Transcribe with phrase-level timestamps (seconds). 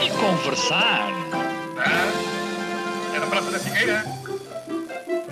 [0.00, 1.08] e conversar.
[1.78, 4.04] Ah, é na Praça da Figueira?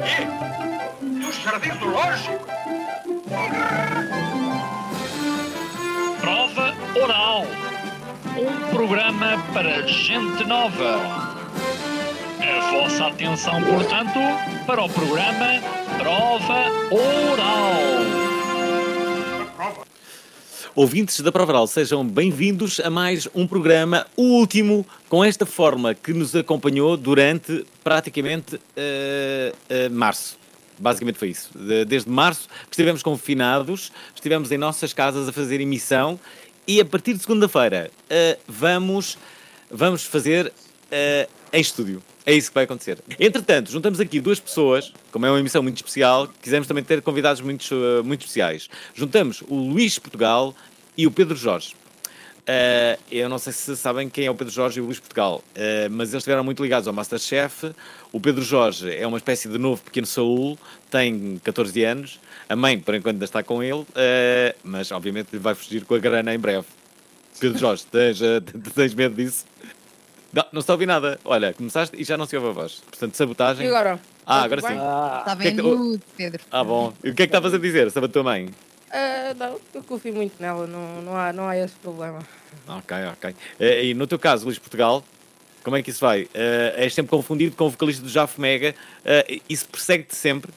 [0.01, 1.05] E?
[1.05, 2.47] Nos Jardins do Lógico?
[6.21, 7.47] Prova Oral.
[8.37, 11.37] Um programa para gente nova.
[12.41, 14.19] A vossa atenção, portanto,
[14.67, 15.61] para o programa
[15.99, 18.20] Prova Oral.
[20.75, 26.13] Ouvintes da Provaral, sejam bem-vindos a mais um programa, o último, com esta forma que
[26.13, 30.39] nos acompanhou durante praticamente eh, eh, março.
[30.79, 31.51] Basicamente foi isso.
[31.59, 36.19] De- Desde março que estivemos confinados, estivemos em nossas casas a fazer emissão
[36.69, 39.19] e a partir de segunda-feira eh, vamos,
[39.71, 40.53] vamos fazer
[41.53, 42.03] em estúdio.
[42.25, 42.99] É isso que vai acontecer.
[43.19, 47.41] Entretanto, juntamos aqui duas pessoas, como é uma emissão muito especial, quisemos também ter convidados
[47.41, 48.69] muito, eh, muito especiais.
[48.95, 50.55] Juntamos o Luís Portugal
[50.97, 51.75] e o Pedro Jorge.
[52.47, 55.43] Eh, eu não sei se sabem quem é o Pedro Jorge e o Luís Portugal,
[55.55, 57.73] eh, mas eles estiveram muito ligados ao Masterchef.
[58.13, 60.59] O Pedro Jorge é uma espécie de novo pequeno Saúl,
[60.91, 62.21] tem 14 anos.
[62.49, 65.99] A mãe, por enquanto, ainda está com ele, eh, mas obviamente vai fugir com a
[65.99, 66.67] grana em breve.
[67.39, 68.19] Pedro Jorge, tens,
[68.75, 69.45] tens medo disso?
[70.33, 71.19] Não, não se ouve nada.
[71.25, 72.83] Olha, começaste e já não se ouve a voz.
[72.89, 73.67] Portanto, sabotagem.
[73.67, 74.01] E agora?
[74.25, 74.67] Ah, Tá agora sim.
[74.69, 76.41] O Está que é bem Pedro.
[76.51, 76.93] Ah, bom.
[77.03, 78.49] E o que é que estavas a dizer sobre a tua mãe?
[78.93, 82.21] Ah, não, eu confio muito nela, não, não, há, não há esse problema.
[82.69, 83.35] Ok, ok.
[83.59, 85.03] Eh, E no teu caso, Luís Portugal,
[85.65, 86.29] como é que isso vai?
[86.33, 88.75] Eh, és sempre confundido com o vocalista do Jafo Mega.
[89.05, 90.53] Eh, isso persegue-te sempre?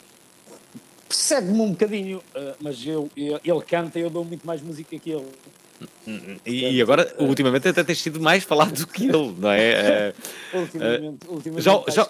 [1.07, 4.97] Persegue-me um bocadinho, eh, mas eu, eu- ele canta e eu dou muito mais música
[4.97, 5.28] que ele.
[6.45, 10.13] E, e agora, ultimamente, até tens sido mais falado do que ele, não é?
[10.53, 12.07] Eh, Ultimamente, ultimamente já, já,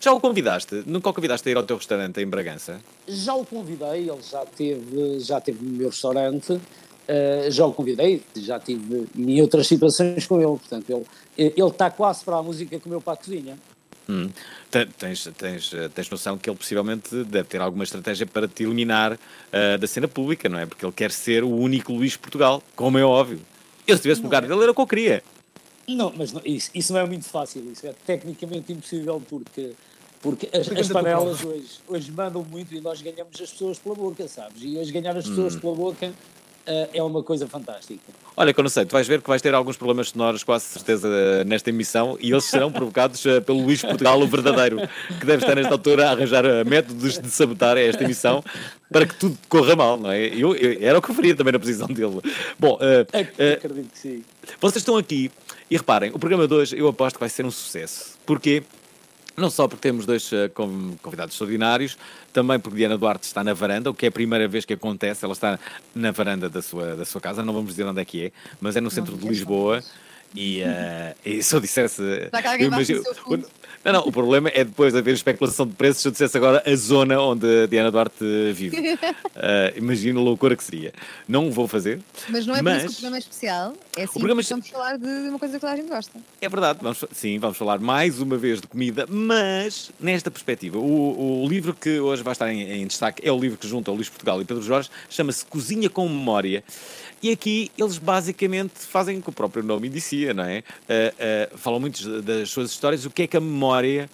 [0.00, 0.82] já o convidaste?
[0.86, 2.80] Nunca o convidaste a ir ao teu restaurante em Bragança?
[3.06, 6.60] Já o convidei, ele já teve, já teve no meu restaurante,
[7.08, 10.90] eh, já o convidei, já tive em outras situações com ele, portanto,
[11.36, 13.58] ele, ele está quase para a música como eu para a cozinha.
[14.08, 14.30] Hum.
[14.70, 18.62] Te- Tens, tens, eh, tens noção que ele possivelmente deve ter alguma estratégia para te
[18.62, 19.18] eliminar
[19.52, 20.66] eh, da cena pública, não é?
[20.66, 23.40] Porque ele quer ser o único Luís Portugal, como é óbvio.
[23.86, 25.22] Eu, se estivesse no lugar dele, era o que eu queria.
[25.88, 29.72] Não, mas não- isso, isso não é muito fácil, isso é tecnicamente impossível porque,
[30.20, 33.94] porque as, as tua panelas hoje, hoje mandam muito e nós ganhamos as pessoas pela
[33.94, 34.62] boca, sabes?
[34.62, 36.12] E hoje ganhar as pessoas pela boca
[36.92, 38.00] é uma coisa fantástica.
[38.36, 40.64] Olha, que eu não sei, tu vais ver que vais ter alguns problemas sonoros, quase
[40.66, 44.76] certeza, eh, nesta emissão, e eles serão provocados eh, pelo Luís Portugal, o verdadeiro,
[45.18, 48.44] que deve estar nesta altura a arranjar eh, métodos de sabotar esta emissão
[48.92, 50.26] para que tudo corra mal, não é?
[50.26, 52.20] Eu, eu- era o que eu faria também na posição dele.
[52.58, 54.24] Bom, eh, Ac- eh, Acredito que sim.
[54.60, 55.30] vocês estão aqui
[55.70, 58.16] e reparem, o programa de hoje eu aposto que vai ser um sucesso.
[58.26, 58.62] Porquê?
[59.36, 61.98] Não só porque temos dois eh, conv- convidados extraordinários,
[62.32, 65.24] também porque Diana Duarte está na varanda, o que é a primeira vez que acontece,
[65.24, 65.58] ela está
[65.94, 68.76] na varanda da sua, da sua casa, não vamos dizer onde é que é, mas
[68.76, 69.82] é no centro de digas Lisboa.
[70.34, 72.02] E, eh, e se eu dissesse.
[72.62, 73.02] Eu imagino-?
[73.86, 76.76] Não, não, o problema é depois haver especulação de preços se eu dissesse agora a
[76.76, 78.76] zona onde a Diana Duarte vive.
[79.38, 80.94] Eh, imagino a loucura que seria.
[81.28, 83.72] Não o vou fazer, Mas não é por isso que Mas- o programa é especial.
[83.96, 86.18] É assim programa que vamos falar de uma coisa que toda a gente gosta.
[86.40, 90.78] É verdade, vamos, sim, vamos falar mais uma vez de comida, mas nesta perspectiva.
[90.78, 93.90] O, o livro que hoje vai estar em, em destaque é o livro que junta
[93.90, 96.64] o Luís Portugal e Pedro Jorge, chama-se Cozinha com Memória.
[97.26, 100.62] E aqui eles basicamente fazem o que o próprio nome indicia, não é?
[100.88, 104.08] Ah, ah, falam muito das suas histórias, o que é que a memória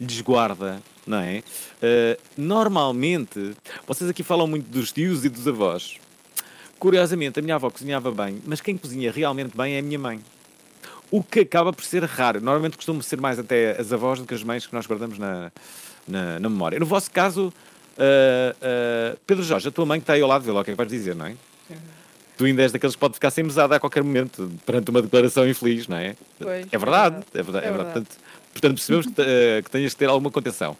[0.00, 1.44] lhes guarda, não é?
[1.80, 3.54] Ah, normalmente,
[3.86, 5.98] vocês aqui falam muito dos tios e dos avós.
[6.76, 10.20] Curiosamente, a minha avó cozinhava bem, mas quem cozinha realmente bem é a minha mãe.
[11.08, 12.40] O que acaba por ser raro.
[12.40, 15.52] Normalmente costumam ser mais até as avós do que as mães que nós guardamos na,
[16.08, 16.80] na, na memória.
[16.80, 17.54] No vosso caso,
[17.96, 20.64] ah, ah, Pedro Jorge, a tua mãe que está aí ao lado, vê lá o
[20.64, 21.36] que é que vais dizer, não é?
[22.36, 25.48] Tu ainda és daqueles que pode ficar sem mesada a qualquer momento, perante uma declaração
[25.48, 26.14] infeliz, não é?
[26.38, 27.64] Pois, é verdade, é é verdade.
[27.64, 27.94] É É verdade.
[27.94, 28.06] verdade.
[28.06, 28.16] Portanto,
[28.52, 30.76] portanto, percebemos que, eh, que tenhas que ter alguma contenção.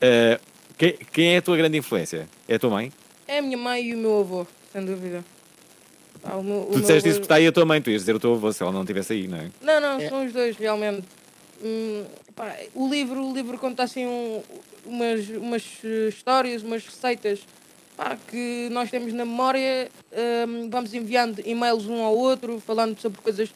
[0.00, 0.38] Eh,
[0.78, 2.28] quem, quem é a tua grande influência?
[2.48, 2.92] É a tua mãe?
[3.26, 5.24] É a minha mãe e o meu avô, sem dúvida.
[6.22, 7.90] Pá, o meu- o tu disseste avô- isso porque está aí a tua mãe, tu
[7.90, 9.50] ias dizer o teu avô se ela não estivesse aí, não é?
[9.60, 10.08] Não, não, É.
[10.08, 11.06] são os dois, realmente.
[11.62, 12.04] Hum,
[12.36, 14.42] pá, o livro, o livro conta assim um-
[14.86, 17.40] umas, umas eh, histórias, umas receitas
[18.00, 19.90] pá, que nós temos na memória.
[20.48, 23.50] hum, vamos enviando e-mails um ao outro, falando sobre coisas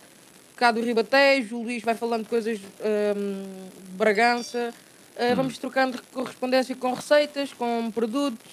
[0.54, 4.74] cá do Ribatejo, o Luís vai falando coisas hum, de Bragança.
[5.16, 8.52] Uh, Vamos trocando correspondência com receitas, com produtos,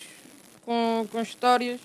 [0.63, 1.81] com, com histórias.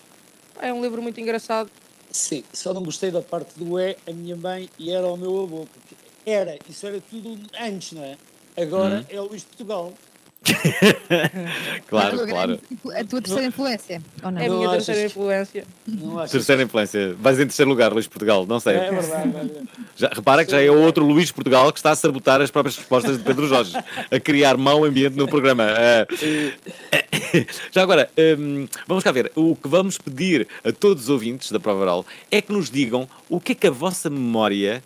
[0.60, 1.70] É um livro muito engraçado.
[2.10, 5.42] Sim, só não gostei da parte do é a minha mãe e era o meu
[5.42, 5.66] avô.
[5.66, 8.16] Porque era, isso era tudo antes, não é?
[8.56, 9.92] Agora é o Luís de Portugal.
[11.88, 12.58] Claro, claro.
[12.84, 14.40] grande- a tua terceira influência, ou não?
[14.40, 15.64] É a Não minha achas terceira que- influência.
[15.86, 16.30] Não achas?
[16.32, 17.14] Terceira influência.
[17.18, 18.46] Vais em terceiro lugar, Luís Portugal.
[18.46, 18.74] Não sei.
[18.76, 19.50] É verdade.
[19.96, 22.76] Já, repara que já é o outro Luís Portugal que está a sabotar as próprias
[22.76, 23.72] respostas de Pedro Jorge,
[24.10, 25.64] a criar mau ambiente no programa.
[25.68, 26.06] Ah,
[27.72, 29.30] já agora, hum, vamos cá ver.
[29.34, 33.08] O que vamos pedir a todos os ouvintes da Prova Oral é que nos digam
[33.28, 34.82] o que é que a vossa memória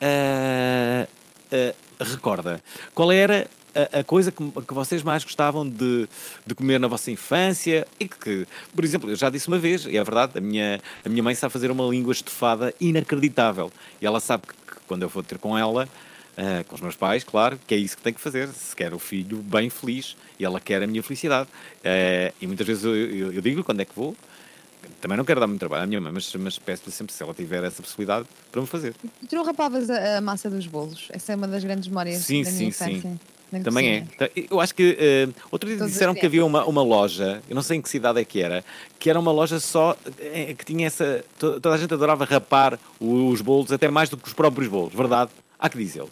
[0.00, 1.06] ah,
[1.52, 2.60] ah, recorda.
[2.94, 6.08] Qual era a, a coisa que, que vocês mais gostavam de,
[6.46, 9.96] de comer na vossa infância e que, por exemplo, eu já disse uma vez, e
[9.96, 13.70] é verdade, a minha, a minha mãe sabe fazer uma língua estufada inacreditável.
[14.00, 15.88] E ela sabe que, que quando eu vou ter com ela,
[16.36, 18.92] ah, com os meus pais, claro, que é isso que tem que fazer, se quer
[18.92, 21.48] o filho bem feliz e ela quer a minha felicidade.
[21.84, 24.16] Ah, e muitas vezes eu, eu, eu digo quando é que vou.
[25.00, 27.32] Também não quero dar muito trabalho à minha mãe, mas, mas peço-lhe sempre se ela
[27.32, 28.94] tiver essa possibilidade para me fazer.
[29.22, 31.08] E tu não rapavas a, a massa dos bolos?
[31.10, 32.84] Essa é uma das grandes memórias Sim, da sim, minha sim.
[32.92, 33.20] infância.
[33.58, 34.00] Na Também é.
[34.00, 34.16] cozinha.
[34.18, 37.42] Tá, Eu acho que eh, outro dia Todas as disseram que havia uma, uma loja,
[37.48, 38.64] eu não sei em que cidade é que era,
[38.98, 41.24] que era uma loja só eh, que tinha essa.
[41.38, 44.92] to- Toda a gente adorava rapar os bolos, até mais do que os próprios bolos,
[44.94, 45.30] verdade?
[45.58, 46.10] Há que dizê-lo.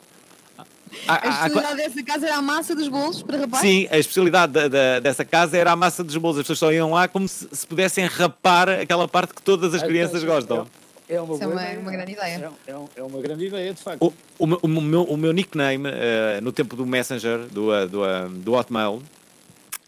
[1.08, 3.60] A especialidade dessa casa era a massa dos bolos para rapar?
[3.62, 6.36] Sim, a especialidade da- da- dessa casa era a massa dos bolos.
[6.36, 9.82] As pessoas só iam lá como se, se pudessem rapar aquela parte que todas as
[9.82, 10.66] crianças gostam.
[11.12, 11.78] É uma, Isso é uma- ideia.
[11.80, 12.52] uma grande ideia.
[12.66, 14.02] É, é um- é uma grande ideia, de facto.
[14.02, 17.86] O, o meu- o meu, o meu nickname eh, no tempo do Messenger, do, eh,
[17.86, 19.02] do, eh, do Hotmail,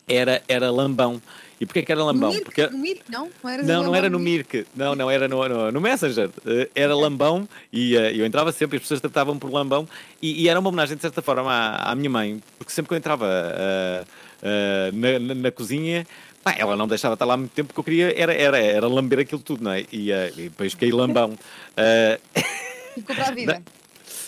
[0.07, 1.21] era, era Lambão.
[1.59, 2.31] E porquê que era No Lambão?
[2.31, 2.45] Mirk?
[2.45, 3.31] Porque No Mirk, não?
[3.43, 6.69] Não, eras Não, não era no Mirk, não, não era no, no, no Messenger, Eh,
[6.75, 9.89] era Lambão e eh, eu entrava sempre, as pessoas tratavam por Lambão
[10.21, 12.95] e, e era uma homenagem de certa forma à, à minha mãe, porque sempre que
[12.95, 13.27] eu entrava
[14.43, 16.07] eh, na, na- na cozinha,
[16.45, 19.21] pá, ela não deixava estar lá muito tempo, porque eu queria era, era, era lamber
[19.21, 19.85] aquilo tudo, não é?
[19.91, 21.37] E, eh, e depois fiquei Lambão.
[21.77, 22.21] Eh,
[22.95, 23.63] Ficou para a vida.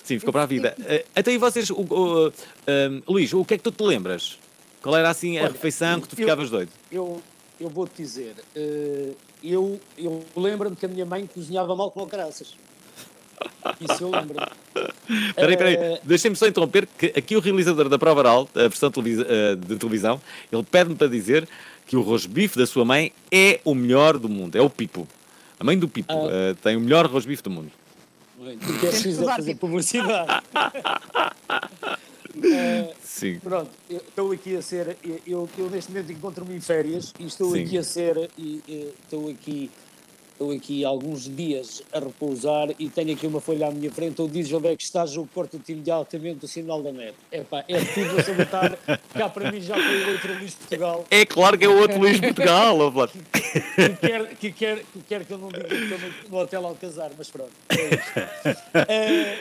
[0.02, 0.74] sim, ficou para a vida.
[0.86, 2.32] Eh, então e vocês, o, o,
[2.66, 4.36] eh, Luís, o que é que tu te lembras?
[4.82, 6.70] Qual era assim a Olha, refeição que tu eu- ficavas doido?
[6.90, 7.22] Eu,
[7.60, 8.34] eu vou-te dizer,
[9.44, 12.54] eu, eu lembro-me que a minha mãe cozinhava mal com caraças.
[13.80, 14.36] Isso eu lembro.
[15.34, 19.76] Peraí, peraí, deixem-me só interromper que aqui o realizador da prova oral, a versão de
[19.76, 20.20] televisão,
[20.50, 21.48] ele pede-me para dizer
[21.86, 25.06] que o rosbife da sua mãe é o melhor do mundo, é o Pipo.
[25.58, 26.28] A mãe do Pipo Ah.
[26.30, 27.70] eh, tem o melhor rosbife do mundo.
[28.38, 30.42] Bem, Tu queres Temos que fazer, publicidade.
[32.44, 33.38] Eh, Sim.
[33.38, 34.96] Pronto, eu estou aqui a ser.
[35.02, 37.64] Eu, eu, eu neste momento encontro-me em férias e estou Sim.
[37.64, 38.30] aqui a ser.
[38.36, 39.70] E, e estou aqui.
[40.36, 44.34] Estou aqui alguns dias a repousar e tenho aqui uma folha à minha frente onde
[44.34, 47.14] diz onde é que estás, eu corto-te imediatamente o sinal da net.
[47.32, 48.78] Epá, é tudo a sabotar.
[49.16, 51.98] Cá para mim já foi o outro Luís Portugal É claro que é o outro
[51.98, 53.12] Luís Portugal, ó, Vlad.
[53.12, 56.66] que quer, que, quer, que quer que eu não diga que estou no, no hotel
[56.66, 57.52] Alcazar, mas pronto.
[57.70, 58.62] É isto.
[58.90, 59.38] Eh,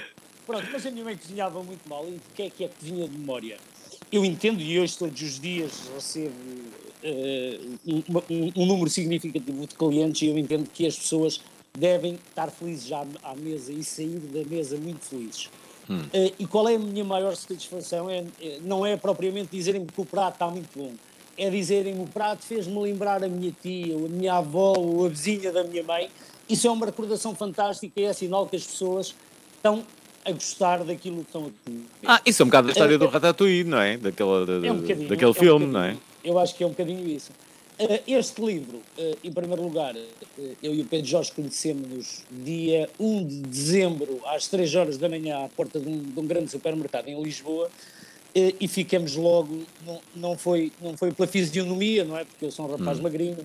[0.47, 2.07] pronto, mas a minha mãe cozinhava muito mal.
[2.07, 3.57] E o que é que é cozinha de memória?
[4.09, 6.31] Eu entendo e hoje todos os dias recebo
[7.07, 11.40] eh, um, um- número significativo de clientes e eu entendo que as pessoas
[11.78, 15.50] devem estar felizes já à mesa e sair da mesa muito felizes.
[16.13, 18.09] Eh, e qual é a minha maior satisfação?
[18.09, 20.92] É, é- não é propriamente dizerem-me que o prato está muito bom,
[21.38, 25.09] é dizerem-me o prato fez-me lembrar a minha tia, ou a minha avó, ou a
[25.09, 26.09] vizinha da minha mãe.
[26.50, 29.14] Isso é uma recordação fantástica e é sinal que as pessoas
[29.57, 29.83] estão
[30.24, 31.83] a gostar daquilo que estão a comer.
[32.07, 33.95] Ah, isso é um bocado a história É- do Ratatouille, não é?
[33.97, 35.95] Daquela, da- É um daquele é um filme, não é?
[36.26, 37.32] Eu acho que é um bocadinho isso.
[37.78, 42.90] Eh, Este livro, eh, em primeiro lugar, eh, eu e o Pedro Jorge conhecemos-nos dia
[43.00, 46.50] 1 de dezembro, às 3 horas da manhã, à porta de um, de um grande
[46.50, 47.70] supermercado em Lisboa,
[48.60, 52.26] e ficamos logo, não, não, foi, não foi pela fisionomia, não é?
[52.26, 53.38] Porque eu sou um rapaz magrinho,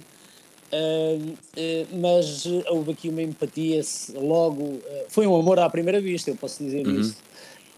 [0.72, 1.18] eh,
[1.56, 3.80] eh, mas houve aqui uma empatia,
[4.14, 7.16] logo, foi um amor à primeira vista, eu posso dizer isso.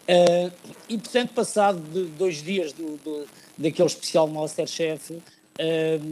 [0.03, 0.51] Uh,
[0.89, 3.25] e portanto, passado de dois dias do, do-
[3.63, 5.21] daquele especial Masterchef, uh,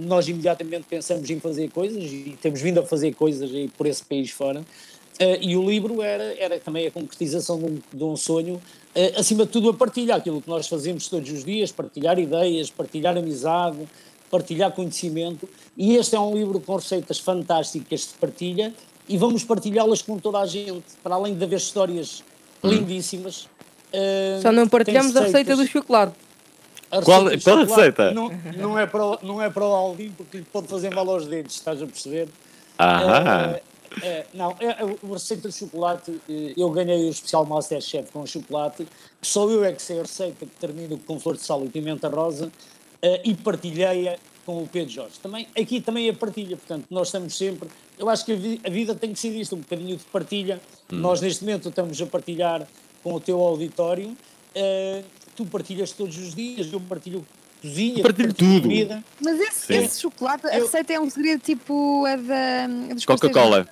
[0.06, 4.04] nós imediatamente pensamos em fazer coisas e temos vindo a fazer coisas aí por esse
[4.04, 4.60] país fora.
[4.60, 9.20] Uh, e o livro era, era também a concretização de um, de um sonho, uh,
[9.20, 13.16] acima de tudo a partilha, aquilo que nós fazemos todos os dias, partilhar ideias, partilhar
[13.18, 13.86] amizade,
[14.30, 15.48] partilhar conhecimento.
[15.76, 18.72] E este é um livro com receitas fantásticas de partilha
[19.08, 22.22] e vamos partilhá-las com toda a gente, para além de haver histórias
[22.62, 23.42] lindíssimas.
[23.92, 26.14] uh, Só não partilhamos a receita do chocolate.
[26.90, 28.10] A Qual- qual a chocolate receita?
[28.12, 31.08] Não, não, é para o, não é para o Alvin porque lhe pode fazer mal
[31.08, 32.28] aos dedos, estás a perceber?
[32.78, 33.62] Ah, Eh,
[34.02, 38.24] É, não, é, é, o receita de chocolate, eh, eu ganhei o especial Masterchef com
[38.24, 38.86] chocolate,
[39.20, 42.08] só eu é que sei a receita que termino com flor de sal e pimenta
[42.08, 42.52] rosa
[43.02, 44.16] eh, e partilhei-a
[44.46, 45.18] com o Pedro Jorge.
[45.20, 47.68] Também, aqui também é partilha, portanto, nós estamos sempre.
[47.98, 50.60] Eu acho que a, vi- a vida tem que ser isto, um bocadinho de partilha.
[50.88, 52.66] Nós, neste momento, estamos a partilhar
[53.02, 54.16] com o teu auditório.
[54.54, 55.02] eh,
[55.36, 57.26] tu partilhas todos os dias, eu partilho
[57.62, 58.62] cozinha, Eu partilho tudo.
[58.62, 59.02] comida.
[59.22, 62.64] Mas esse, esse chocolate, a Eu- receita é um segredo tipo a da.
[62.90, 63.68] a dos Coca-Cola.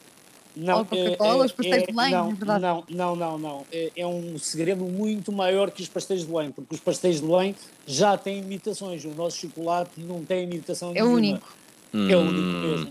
[0.56, 2.62] Não, Ou Coca-Cola, os pastéis de Belém, não, é verdade.
[2.62, 3.66] não, não, não, não.
[3.72, 7.26] É, é um segredo muito maior que os pastéis de Belém, porque os pastéis de
[7.26, 7.54] Belém
[7.86, 9.04] já têm imitações.
[9.04, 11.14] O nosso chocolate não tem imitação É nenhuma.
[11.14, 11.56] único.
[11.94, 12.88] É o único mesmo.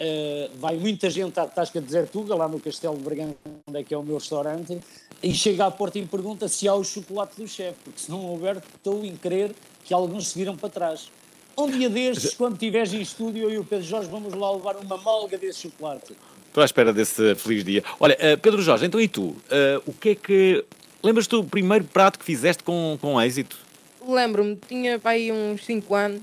[0.00, 3.84] Uh, vai muita gente à Tasca de Zertuga, lá no Castelo de Bragança, onde é
[3.84, 4.80] que é o meu restaurante,
[5.22, 8.10] e chega à porta e me pergunta se há o chocolate do chefe, porque se
[8.10, 9.54] não houver, estou em crer
[9.84, 11.10] que alguns se viram para trás.
[11.58, 14.76] Um dia destes, quando estiveres em estúdio, eu e o Pedro Jorge vamos lá levar
[14.76, 16.16] uma malga desse chocolate.
[16.46, 17.84] Estou à espera desse feliz dia.
[18.00, 19.36] Olha, eh, Pedro Jorge, então e tu?
[19.50, 20.64] Eh, o que é que.
[21.02, 23.58] Lembras-te do primeiro prato que fizeste com, com êxito?
[24.06, 26.22] Lembro-me, tinha para aí uns 5 anos,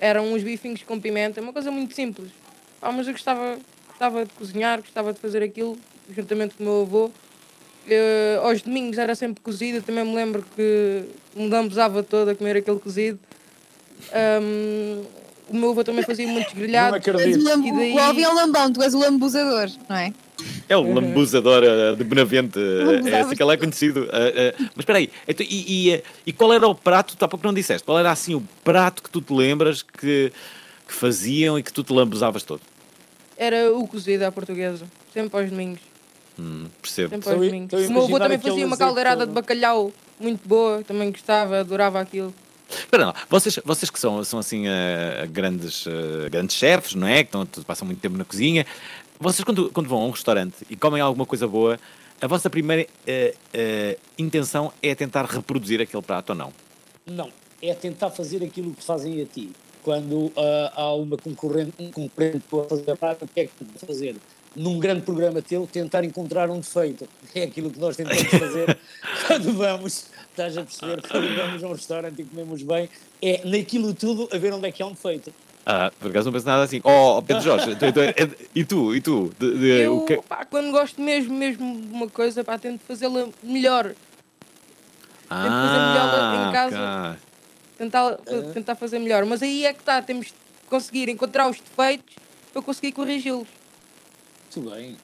[0.00, 2.30] eram uns bifinhos com pimenta, uma coisa muito simples.
[2.84, 3.56] Ah, mas eu gostava,
[3.88, 5.74] gostava de cozinhar, gostava de fazer aquilo,
[6.14, 7.10] juntamente com o meu avô.
[7.88, 12.34] Eh, aos domingos era sempre cozido, eu também me lembro que me lambuzava toda a
[12.34, 13.18] comer aquele cozido.
[14.12, 15.02] Ahm,
[15.48, 17.06] o meu avô também fazia muitos Não grelhados.
[17.06, 17.40] És acredito.
[17.40, 17.68] o, lambu...
[17.68, 20.12] E daí- o Alvin é o lambão, tu és o lambuzador, não é?
[20.68, 22.58] É o lambuzador eh, de Benavente.
[22.58, 24.08] eh, É assim que ele é conhecido.
[24.12, 27.46] Eh, mas espera aí, então, e, e, e qual era o prato, tu há pouco
[27.46, 30.30] não disseste, qual era assim o prato que tu te lembras que,
[30.86, 32.60] que faziam e que tu te lambuzavas todo?
[33.36, 35.80] Era o cozido à portuguesa, sempre aos domingos.
[36.38, 37.10] Hum, percebo.
[37.10, 37.64] Sempre aos a- domingos.
[37.72, 39.28] estou a O meu avô também fazia uma caldeirada todo.
[39.28, 42.32] de bacalhau muito boa, também gostava, adorava aquilo.
[42.68, 47.22] Espera lá, vocês, vocês que são, são assim eh, grandes, eh, grandes chefes, não é?
[47.22, 48.64] Que estão, passam muito tempo na cozinha.
[49.20, 51.78] Vocês quando, quando vão a um restaurante e comem alguma coisa boa,
[52.20, 56.52] a vossa primeira eh, intenção é tentar reproduzir aquele prato ou não?
[57.06, 57.30] Não,
[57.62, 59.50] é tentar fazer aquilo que fazem a ti.
[59.84, 63.86] Quando ah, há uma concorrente, um concorrente para fazer prato, o que é que que
[63.86, 64.16] fazer?
[64.56, 67.06] Num grande programa teu, tentar encontrar um defeito.
[67.34, 68.78] É aquilo que nós tentamos fazer
[69.26, 72.88] quando vamos, estás a perceber, quando vamos a um restaurante e comemos bem,
[73.20, 75.34] é naquilo tudo a ver onde é que há um defeito.
[75.66, 76.80] Ah, por acaso não penso nada assim.
[76.84, 78.14] Oh, Pedro Jorge, tu- tu- é-
[78.54, 78.94] e tu?
[78.94, 79.32] E tu?
[79.38, 82.80] De- de- eu, o que- pá, quando gosto mesmo, mesmo de uma coisa, pá, tento
[82.86, 83.94] fazê-la melhor.
[85.28, 86.76] fazer melhor em casa.
[86.78, 87.16] Ah,
[87.76, 88.16] Tentar,
[88.52, 89.24] tentar fazer melhor.
[89.24, 90.34] Mas aí é que está, temos de
[90.68, 92.14] conseguir encontrar os defeitos
[92.52, 93.48] para conseguir corrigi-los.
[94.56, 94.96] Muito bem.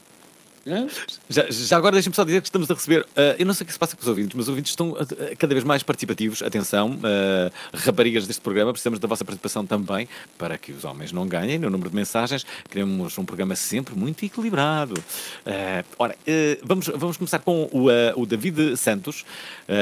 [1.28, 3.06] Já, já agora deixem-me só dizer que estamos a receber.
[3.16, 4.94] ah, eu não sei o que se passa com os ouvintes, mas os ouvintes estão
[4.98, 6.42] ah, cada vez mais participativos.
[6.42, 11.26] Atenção, ah, raparigas deste programa, precisamos da vossa participação também para que os homens não
[11.26, 12.44] ganhem no número de mensagens.
[12.68, 15.02] Queremos um programa sempre muito equilibrado.
[15.46, 16.16] Ah, ora,
[16.62, 17.86] vamos, vamos começar com o,
[18.20, 19.24] o David Santos,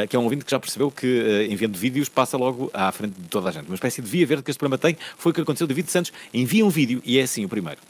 [0.09, 3.29] que é um ouvinte que já percebeu que enviando vídeos passa logo à frente de
[3.29, 3.67] toda a gente.
[3.67, 5.67] Uma espécie de via verde que este programa tem foi o que aconteceu.
[5.67, 7.81] David Santos envia um vídeo e é assim o primeiro.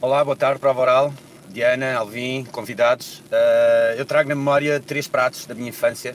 [0.00, 1.14] Olá, boa tarde, Prova Oral,
[1.52, 3.18] Diana, Alvin, convidados.
[3.18, 6.14] Uh, eu trago na memória três pratos da minha infância,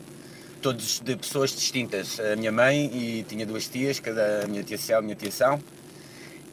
[0.61, 2.19] todos de pessoas distintas.
[2.19, 5.31] A minha mãe e tinha duas tias, cada a minha tia Céu a minha tia
[5.31, 5.61] São.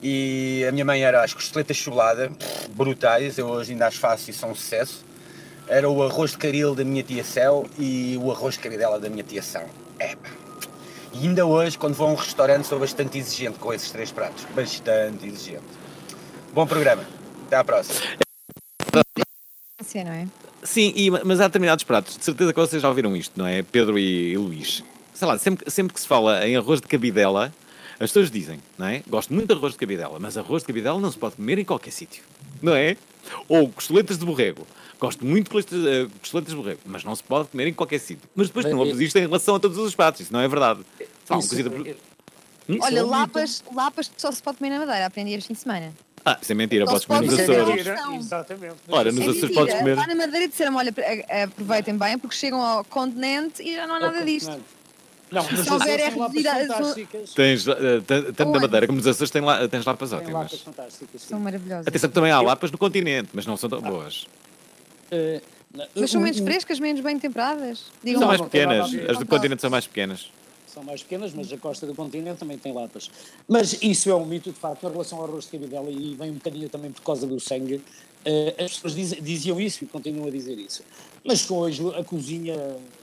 [0.03, 4.33] E a minha mãe era as costeletas pff, brutais, eu hoje ainda as faço e
[4.33, 5.05] são um sucesso.
[5.69, 9.09] Era o arroz de caril da minha tia Céu e o arroz de cabidela da
[9.09, 9.65] minha tia São.
[10.01, 10.29] Epa.
[11.15, 14.45] E ainda hoje, quando vou a um restaurante, sou bastante exigente com esses três pratos.
[14.57, 15.63] Bastante exigente.
[16.53, 17.05] Bom programa.
[17.47, 18.22] Até à próxima.
[19.83, 20.27] Sim, não é?
[20.63, 23.63] Sim, e- mas há determinados pratos, de certeza que vocês já ouviram isto, não é?
[23.63, 24.83] Pedro e, e Luís.
[25.15, 27.53] Sei lá, sempre, sempre que se fala em arroz de cabidela,
[27.95, 29.03] as pessoas dizem, não é?
[29.09, 31.65] Gosto muito de arroz de cabidela, mas arroz de cabidela não se pode comer em
[31.65, 32.23] qualquer sítio,
[32.61, 32.97] não é?
[33.49, 34.67] Ou costeletas de borrego.
[35.01, 37.99] Gosto muito de costeletas, eh, costeletas de borrego, mas não se pode comer em qualquer
[37.99, 38.29] sítio.
[38.37, 40.41] Mas depois Mas não ouves isso- isto em relação a todos os pratos, isso não
[40.41, 40.81] é verdade.
[41.31, 41.87] Um Isso- cozido por-
[42.69, 42.79] Hum?
[42.81, 45.93] Olha, é lapas, lapas só se pode comer na Madeira, aprendi este fim de semana.
[46.25, 47.87] Ah, isso é mentira, podes comer pode nos Açores.
[48.21, 48.75] Exatamente.
[48.89, 49.97] Ora, nos É Açores podes comer.
[49.97, 53.87] Lá na Madeira disseram, olha, a- a- aproveitem bem porque chegam ao continente e já
[53.87, 54.51] não há nada disto.
[55.33, 57.35] Não, mas Se houver Açores é.
[57.35, 58.61] Tens, eh, tan- tanto na Onde?
[58.61, 60.35] Madeira como nos Açores tens, lá, tens lapas ótimas.
[60.35, 61.23] lapas fantásticas.
[61.23, 61.87] São maravilhosas.
[61.89, 64.27] Atenção que também há lapas no continente, mas não são tão boas.
[65.11, 65.41] Eh,
[65.97, 67.87] Mas são menos frescas, menos bem temperadas.
[68.05, 70.31] Digam São mais pequenas, as do continente são mais pequenas.
[70.73, 73.11] São mais pequenas, mas a costa do continente também tem lapas.
[73.47, 76.31] Mas isso é um mito, de facto, em relação ao arroz de cabidela, e vem
[76.31, 77.83] um bocadinho também por causa do sangue.
[78.25, 80.83] Eh, as pessoas diz- diziam isso e continuam a dizer isso.
[81.23, 82.57] Mas com hoje a cozinha,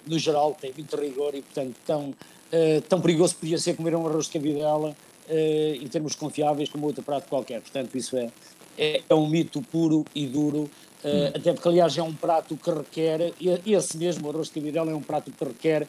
[0.07, 2.15] no geral, tem muito rigor e, portanto, tão,
[2.51, 4.95] eh, tão perigoso podia ser comer um arroz de cabidela
[5.27, 7.61] eh, em termos confiáveis como outro prato qualquer.
[7.61, 8.31] Portanto, isso é,
[8.77, 10.69] é, é um mito puro e duro.
[11.01, 14.91] Uh, até porque, aliás, é um prato que requer, e esse mesmo arroz de cabidela
[14.91, 15.87] é um prato que requer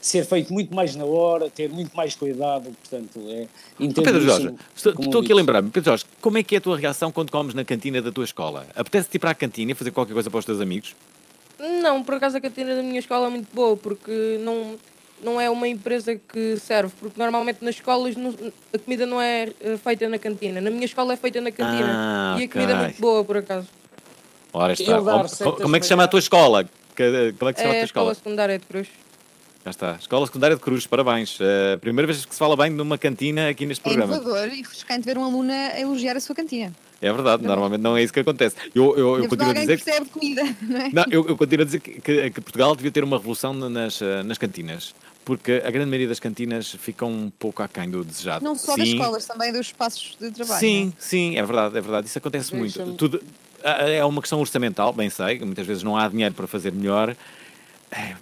[0.00, 3.46] ser feito muito mais na hora, ter muito mais cuidado, portanto, é...
[3.78, 6.76] Pedro Jorge, estou, estou aqui a lembrar-me, Pedro Jorge, como é que é a tua
[6.76, 8.66] reação quando comes na cantina da tua escola?
[8.76, 10.94] Apetece-te ir para a cantina e fazer qualquer coisa para os teus amigos?
[11.82, 14.76] Não, por acaso a cantina da minha escola é muito boa, porque não,
[15.20, 18.34] não é uma empresa que serve, porque normalmente nas escolas não-
[18.72, 20.60] a comida não é eh, feita na cantina.
[20.60, 22.34] Na minha escola é feita na cantina.
[22.36, 23.66] Ah, e a comida é muito boa, por acaso.
[24.52, 24.98] Ora está.
[25.00, 26.64] Como- receitas Como é que se chama a tua escola?
[26.96, 28.14] Como é que se chama a É tua a escola escola?
[28.14, 28.88] secundária de Cruz.
[29.68, 29.96] Já está.
[30.00, 31.38] Escola Secundária de Cruz, parabéns.
[31.38, 34.14] Uh, primeira vez que se fala bem numa cantina aqui neste É programa.
[34.16, 36.74] inovador e refrescante ver um aluno a elogiar a sua cantina.
[37.02, 38.56] É verdade, normalmente não é isso que acontece.
[38.74, 40.90] Eu, eu, eu continuo a dizer que percebe comida, não é?
[40.90, 44.00] Não, eu, eu continuo a dizer que, que- que Portugal devia ter uma revolução nas,
[44.00, 44.94] eh, nas cantinas,
[45.24, 48.42] porque a grande maioria das cantinas ficam um pouco aquém do desejado.
[48.44, 50.58] Não só sim, das escolas, também dos espaços de trabalho.
[50.60, 52.06] Sim, sim, é verdade, é verdade.
[52.08, 52.94] Isso acontece muito.
[52.94, 53.22] Tudo,
[53.62, 57.14] é uma questão orçamental, bem sei, muitas vezes não há dinheiro para fazer melhor,
[57.90, 58.16] É,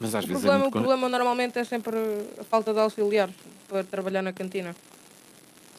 [0.00, 0.72] mas às O vezes problema, é o muito...
[0.72, 1.96] con- problema normalmente é sempre
[2.38, 3.34] a falta de auxiliares
[3.68, 4.74] para trabalhar na cantina.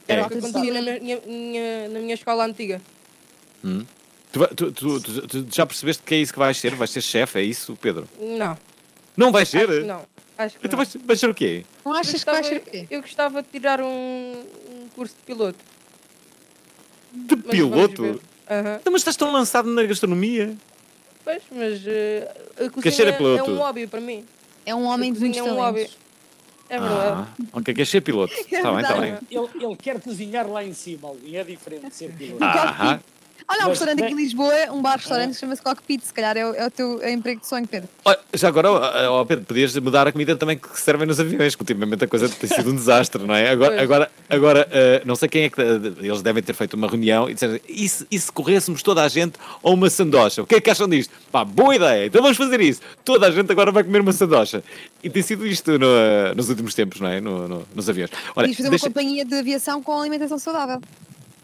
[0.08, 0.26] Era É.
[0.26, 2.82] o que acontecia na minha, minha- na minha escola antiga.
[3.64, 3.86] Hum.
[4.32, 6.76] Tu, tu- tu- tu- tu já percebeste que é isso que vais ser?
[6.76, 8.08] Vais ser chefe, é isso, Pedro?
[8.20, 8.58] Não,
[9.18, 9.70] Não vais ser?
[9.70, 10.06] acho que não.
[10.38, 10.86] Acho que Então não.
[10.86, 11.66] vais, vais ser o quê?
[11.86, 12.88] Não Eu achas que vai gostava, ser o quê?
[12.90, 15.60] eu gostava de tirar um, um curso de piloto.
[17.12, 18.22] De mas piloto?
[18.80, 20.56] Então, mas estás tão lançado na gastronomia.
[21.30, 24.26] Pois, mas eh, a cozinha é um hobby para mim.
[24.66, 25.82] É um homem de muitos é um hobby.
[25.86, 25.98] talentos.
[26.68, 27.00] É verdade.
[27.08, 28.34] Ah, ok, queres ser piloto.
[28.34, 29.18] Está bem, está bem.
[29.30, 32.44] Ele, ele quer cozinhar lá em cima, Alvin, é diferente de ser piloto.
[32.44, 33.00] Ah,
[33.52, 36.04] Olha, há um restaurante aqui em Lisboa, um bar-restaurante que chama-se Cockpit.
[36.04, 37.90] Se calhar é o, é o teu é emprego de sonho, Pedro.
[38.06, 38.70] Olha, já agora,
[39.12, 42.30] ó, Pedro, podias mudar a comida também que servem nos aviões, que ultimamente a coisa
[42.30, 43.50] tem sido um desastre, não é?
[43.50, 45.60] Agora, agora, agora eh, não sei quem é que.
[45.60, 49.08] Eles devem ter feito uma reunião e disseram: e se, e se corrêssemos toda a
[49.08, 50.44] gente a uma sandocha?
[50.44, 51.12] O que é que acham disto?
[51.32, 52.82] Pá, boa ideia, então vamos fazer isso.
[53.04, 54.64] Toda a gente agora vai comer uma sandocha.
[55.04, 57.20] E tem sido isto no, eh, nos últimos tempos, não é?
[57.20, 58.12] No- no- nos aviões.
[58.36, 60.80] Olha, Podias fazer deixa- uma companhia de aviação com alimentação saudável.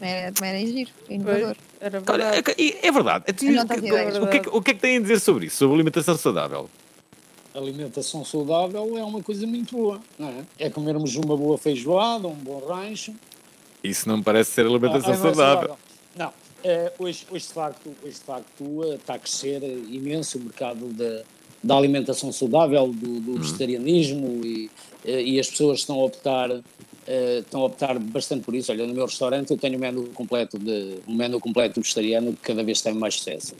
[0.00, 1.56] É, também era giro, é inovador.
[1.80, 2.62] Era Olha, verdade.
[2.62, 3.24] é, é verdade.
[4.20, 5.56] O que, é que, o que é que tem a dizer sobre isso?
[5.56, 6.68] Sobre alimentação saudável?
[7.58, 10.44] alimentação saudável é uma coisa muito boa, não é?
[10.58, 13.14] É comermos uma boa feijoada, um bom rancho.
[13.82, 15.78] Isso não me parece ser alimentação Ah, não é saudável.
[16.16, 16.32] Não,
[16.98, 21.22] hoje, hoje, de facto, hoje de facto está a crescer imenso o mercado da,
[21.62, 24.70] da alimentação saudável, do, do vegetarianismo e,
[25.04, 26.50] eh, e as pessoas estão a optar
[27.06, 28.72] eh, estão a optar bastante por isso.
[28.72, 32.40] Olha, no meu restaurante eu tenho um menu completo de um menu completo vegetariano que
[32.40, 33.54] cada vez tem mais sucesso.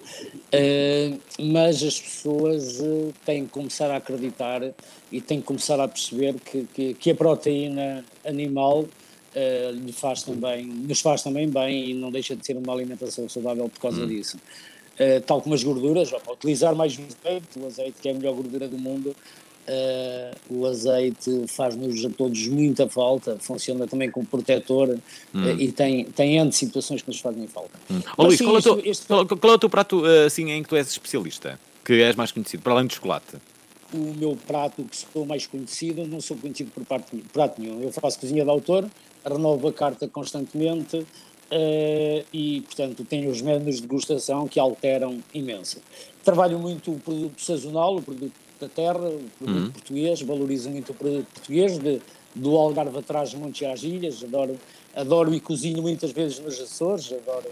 [0.52, 4.62] Eh, mas as pessoas eh, têm que começar a acreditar
[5.12, 8.86] e têm que começar a perceber que, que, que a proteína animal
[9.74, 13.68] lhe faz também, nos faz também bem e não deixa de ser uma alimentação saudável
[13.68, 14.38] por causa disso.
[14.98, 18.34] Eh, tal como as gorduras, utilizar mais o azeite, o azeite que é a melhor
[18.34, 19.14] gordura do mundo,
[19.66, 24.90] eh, o azeite faz-nos a todos muita falta, funciona também como protetor
[25.34, 27.78] eh, e tem, tem N situações que nos fazem falta.
[28.16, 29.70] Ó Mas Luís, sim, qual, é o isto- teu, isto- qual, qual é o teu
[29.70, 31.58] prato eh, assim, em que tu és especialista?
[31.84, 33.36] Que és mais conhecido, para além do chocolate?
[33.94, 37.80] o meu prato que sou mais conhecido, não sou conhecido por parte, prato nenhum.
[37.80, 38.84] Eu faço cozinha de autor,
[39.24, 41.06] renovo a carta constantemente
[41.52, 45.78] eh, e, portanto, tenho os menus de degustação que alteram imenso.
[46.24, 50.94] Trabalho muito o produto sazonal, o produto da terra, o produto português, valorizo muito o
[50.94, 52.00] produto português, de,
[52.34, 54.58] do Algarve atrás, Montes às Ilhas, adoro,
[54.94, 57.50] adoro e cozinho muitas vezes nos Açores, adoro,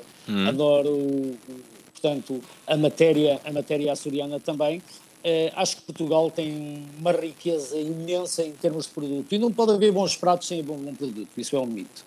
[0.49, 1.61] adoro o- o-
[1.93, 4.83] portanto, a matéria, a matéria açoriana também.
[5.27, 9.73] Eh, acho que Portugal tem uma riqueza imensa em termos de produto e não pode
[9.73, 12.05] haver bons pratos sem bom, bom produto, isso é um mito.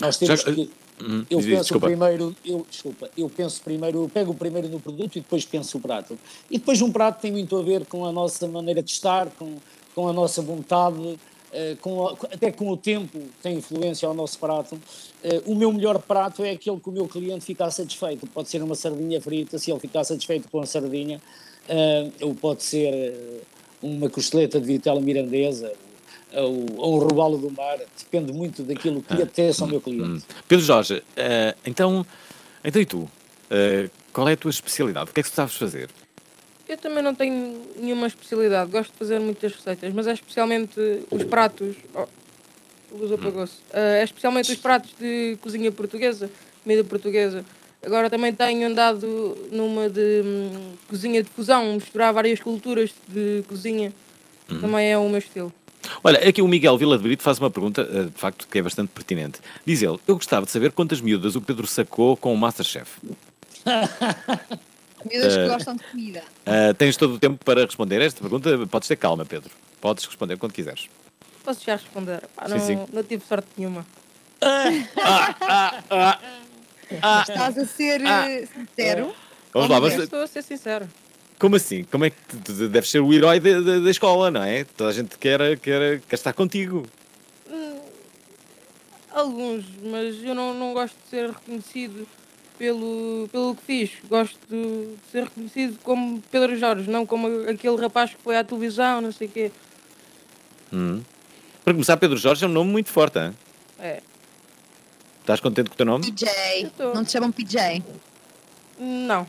[0.00, 0.68] Nós temos Já- que.
[1.00, 1.86] Hum, Eu penso desculpa.
[1.86, 5.80] primeiro, eu, desculpa, eu penso primeiro, eu pego primeiro no produto e depois penso o
[5.80, 6.18] prato.
[6.50, 9.56] E depois um prato tem muito a ver com a nossa maneira de estar, com,
[9.94, 11.18] com a nossa vontade,
[11.52, 14.80] eh, com até com o tempo tem influência ao nosso prato.
[15.22, 18.26] Eh, o meu melhor prato é aquele que o meu cliente ficar satisfeito.
[18.26, 21.20] Pode ser uma sardinha frita, se ele ficar satisfeito com a sardinha,
[21.68, 23.42] eh, ou pode ser
[23.82, 25.72] uma costeleta de vitela mirandesa,
[26.32, 30.24] ou, ou um robalo do mar, depende muito daquilo que apetece ao meu cliente.
[30.24, 30.34] Hum.
[30.48, 32.04] Pedro Jorge, eh, então,
[32.64, 33.08] então e tu?
[33.50, 35.10] Eh, qual é a tua especialidade?
[35.10, 35.88] O que é que tu sabes fazer?
[36.68, 38.70] Eu também não tenho nenhuma especialidade.
[38.70, 41.76] Gosto de fazer muitas receitas, mas é especialmente os pratos.
[41.94, 43.54] Oh, a luz apagou-se.
[43.72, 46.30] Eh, é especialmente os pratos de cozinha portuguesa,
[46.64, 47.44] comida portuguesa.
[47.84, 53.92] Agora também tenho andado numa de hum, cozinha de fusão, misturar várias culturas de cozinha.
[54.60, 55.52] Também é o meu estilo.
[56.02, 58.62] Olha, aqui o Miguel Vila de Brito faz uma pergunta, eh, de facto, que é
[58.62, 59.40] bastante pertinente.
[59.64, 62.98] Diz ele, eu gostava de saber quantas miúdas o Pedro sacou com o Masterchef.
[65.10, 66.22] Miúdas Eh, que gostam de comida.
[66.44, 68.66] Ah, tens todo o tempo para responder a esta pergunta.
[68.66, 69.50] Podes ter calma, Pedro.
[69.80, 70.88] Podes responder quando quiseres.
[71.44, 72.22] Posso já responder?
[72.34, 72.78] Pá, Sim, não, sim.
[72.92, 73.86] não tive sorte nenhuma.
[76.90, 78.28] Estás a ser Ah.
[78.30, 79.14] eh, sincero.
[79.52, 80.88] Vamos lá, mas estou a ser sincero.
[81.38, 81.84] Como assim?
[81.84, 84.64] Como é que tu, tu deves ser o herói da, da- da escola, não é?
[84.64, 86.86] Toda a gente quer, quer, quer estar contigo.
[89.10, 92.06] Alguns, mas eu não, não gosto de ser reconhecido
[92.58, 93.90] pelo, pelo que fiz.
[94.10, 99.00] Gosto de ser reconhecido como Pedro Jorge, não como aquele rapaz que foi à televisão,
[99.00, 99.50] não sei o quê.
[100.70, 101.00] Hum.
[101.64, 103.18] Para começar, Pedro Jorge é um nome muito forte.
[103.18, 103.32] Hein?
[103.78, 104.02] É.
[105.22, 106.04] Estás contente com o teu nome?
[106.12, 106.70] PJ.
[106.94, 107.82] Não te chamam PJ.
[108.78, 109.26] Não.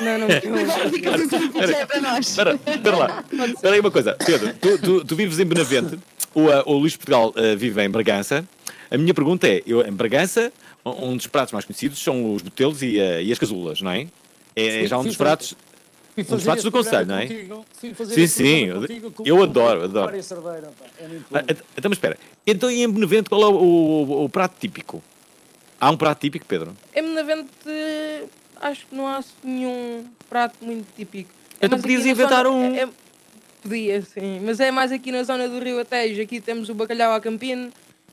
[0.00, 0.26] Não, não
[1.98, 2.28] um nós.
[2.28, 3.24] Espera, espera lá.
[3.46, 4.14] Espera aí uma coisa.
[4.24, 5.98] Pedro, tu, tu, tu vives em Benavente,
[6.34, 8.46] o, ah, o Luís Portugal ah, vive em Bragança.
[8.90, 10.52] A minha pergunta é, eu, em Bragança,
[10.84, 13.90] um um dos pratos mais conhecidos são os botelos e, ah, e as casulas, não
[13.90, 14.06] é?
[14.54, 15.54] É Sim, já um sim, dos pratos...
[16.14, 17.26] Fui dos pratos do Conselho, não é?
[17.26, 20.16] contigo, Sim, sim, eu- contigo com- eu adoro, adoro.
[20.16, 20.20] É
[21.34, 21.44] Ah,
[21.76, 22.16] Então, mas espera.
[22.46, 25.02] Então, em Benavente, qual é o, o- o prato típico?
[25.78, 26.74] Há um prato típico, Pedro?
[26.94, 27.50] Em Benavente,
[28.60, 31.30] acho que não há nenhum prato muito típico.
[31.60, 32.74] É Então podias inventar zona- um.
[32.74, 32.88] é- é-
[33.62, 34.40] podia, sim.
[34.44, 36.20] Mas é mais aqui na zona do Rio Atejo.
[36.22, 37.70] Aqui temos o bacalhau à campina,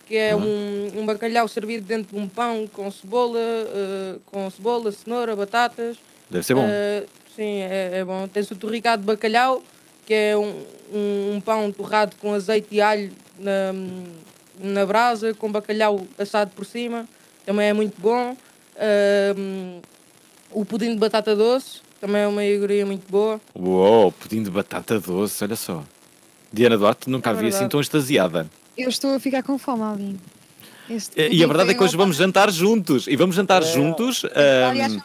[0.08, 4.92] que é um, um bacalhau servido dentro de um pão com cebola, eh, com cebola,
[4.92, 5.98] cenoura, batatas.
[6.30, 6.66] Deve ser bom.
[6.68, 8.28] Eh, sim, é, é bom.
[8.28, 9.62] Tens o torricado de bacalhau,
[10.06, 13.74] que é um, um, um pão torrado com azeite e alho na,
[14.60, 17.08] na brasa, com bacalhau assado por cima.
[17.46, 18.36] Também é muito bom.
[18.78, 19.80] Ahm,
[20.54, 23.40] o pudim de batata doce, também é uma iguaria muito boa.
[23.56, 25.84] Uou, pudim de batata doce, olha só.
[26.52, 28.50] Diana Duarte nunca É a vi assim tão extasiada.
[28.78, 30.20] Eu estou a ficar com fome, Alvin.
[30.90, 33.08] Este E a verdade é que hoje vamos jantar juntos.
[33.08, 34.26] E vamos jantar juntos
[34.70, 34.98] Aliás, ahm,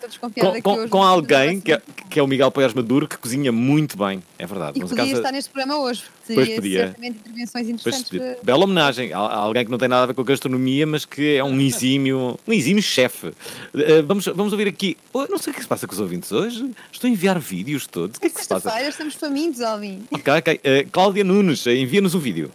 [0.00, 3.08] vamos comer bem, com, com, com alguém que é, que é o Miguel Poiás Maduro,
[3.08, 4.22] que cozinha muito bem.
[4.38, 4.78] É verdade.
[4.78, 6.04] E a podia casa- estar neste programa hoje.
[6.32, 6.94] Pois podia.
[7.02, 8.08] intervenções Pois, interessantes.
[8.18, 10.86] para- bela homenagem a, a alguém que não tem nada a ver com a gastronomia,
[10.86, 13.32] mas que é um exímio, um exímio chefe.
[13.74, 14.96] Eh, vamos, vamos ouvir aqui.
[15.12, 16.70] Oh, não sei o que se passa com os ouvintes hoje.
[16.92, 18.16] Estou a enviar vídeos todos.
[18.16, 18.80] O que é que se passa?
[18.88, 20.04] Estamos famintos, Alvin.
[20.12, 20.60] Ok, ok.
[20.62, 22.52] Eh, Cláudia Nunes, eh, envia-nos um vídeo.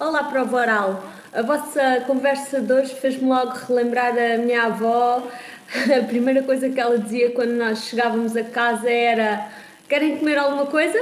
[0.00, 1.12] Olá, prova oral.
[1.32, 5.26] A vossa conversa de hoje fez-me logo relembrar a minha avó.
[5.98, 9.50] A primeira coisa que ela dizia quando nós chegávamos a casa era:
[9.88, 10.98] Querem comer alguma coisa?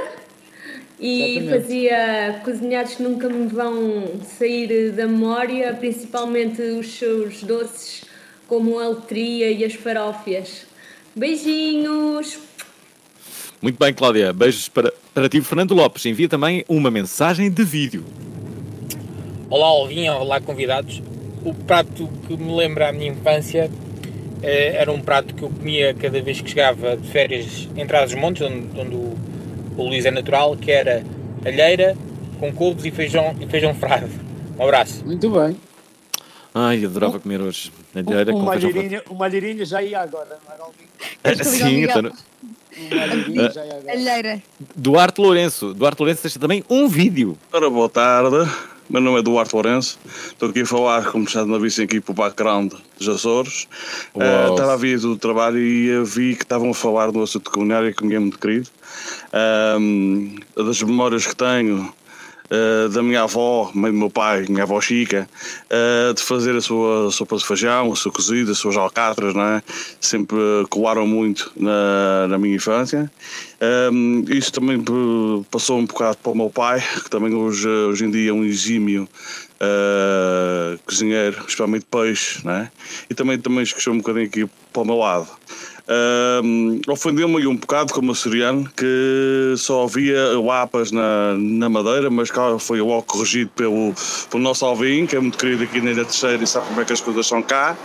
[0.97, 1.49] E Exatamente.
[1.49, 8.05] fazia cozinhados que nunca me vão sair da memória, principalmente os seus doces,
[8.47, 10.65] como a letria e as farófias.
[11.13, 12.39] Beijinhos!
[13.61, 14.31] Muito bem, Cláudia.
[14.31, 15.41] Beijos para, para ti.
[15.41, 18.05] Fernando Lopes envia também uma mensagem de vídeo.
[19.51, 21.03] Olá Alvin, olá convidados.
[21.43, 23.69] O prato que me lembra a minha infância
[24.41, 28.43] eh, era um prato que eu comia cada vez que chegava de férias em Trás-os-Montes,
[28.43, 29.13] onde, onde o,
[29.75, 31.03] o Luís é natural, que era
[31.43, 31.97] alheira
[32.39, 34.07] com couves e feijão, e feijão frado.
[34.57, 35.03] Um abraço.
[35.05, 35.57] Muito bem.
[36.55, 37.73] Ai, adorava comer hoje.
[37.93, 38.45] Alheira Um
[39.05, 40.85] com malheirinha já ia agora, não era Alvin?
[41.23, 41.41] frito.
[41.51, 42.07] Estou a ligar o
[42.71, 43.91] Sim, então, malheirinha já ia agora.
[43.91, 44.43] Alheira.
[44.77, 45.73] Duarte Lourenço.
[45.73, 47.37] Duarte Lourenço deixa também um vídeo.
[47.51, 48.49] Ora, boa tarde.
[48.91, 49.97] Meu nome é Duarte Lourenço.
[50.27, 53.65] Estou aqui a falar, como já não vissem aqui para o background dos Açores.
[54.19, 57.95] Eh, estava a vir do trabalho e vi que estavam a falar do assunto culinário
[57.95, 58.67] que me é muito querido.
[60.57, 61.93] Das memórias que tenho
[62.51, 65.25] eh, da minha avó, do meu pai, minha avó Chica,
[65.69, 69.43] eh, de fazer a sua sopa de feijão, a sua cozida, as suas alcatras, não
[69.43, 69.63] é?
[70.01, 70.37] sempre
[70.69, 73.09] colaram muito na, na minha infância.
[73.93, 74.83] Um, isso também
[75.49, 78.43] passou um bocado para o meu pai, que também hoje, hoje em dia é um
[78.43, 79.07] exímio
[79.63, 82.71] eh, cozinheiro, especialmente peixe, não é?
[83.09, 85.27] e também, também esqueceu um bocadinho aqui para o meu lado.
[85.91, 92.57] Um, Ofendeu-me um bocado como açoriano que só havia lapas na, na madeira, mas cá
[92.59, 93.93] foi logo corrigido pelo,
[94.29, 96.85] pelo nosso Alvin, que é muito querido aqui na Ilha Terceira e sabe como é
[96.85, 97.75] que as coisas são cá.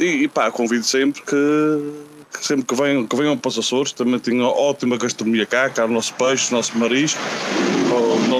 [0.00, 1.92] E, e pá, convido sempre que,
[2.40, 5.88] sempre que venham, que venham para os Açores, também tinham ótima gastronomia cá, cá o
[5.88, 7.20] nosso peixe, o nosso marisco,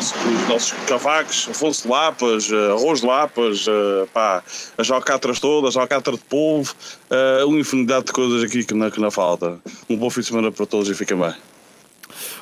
[0.05, 4.43] nosso, os nossos cavacos, Afonso de Lapas, eh, arroz de Lapas, eh, pá,
[4.77, 6.75] as alcatras todas, a alcatra de polvo,
[7.11, 9.59] eh, uma infinidade de coisas aqui que não, que não falta.
[9.89, 11.35] Um bom fim de semana para todos e fiquem bem.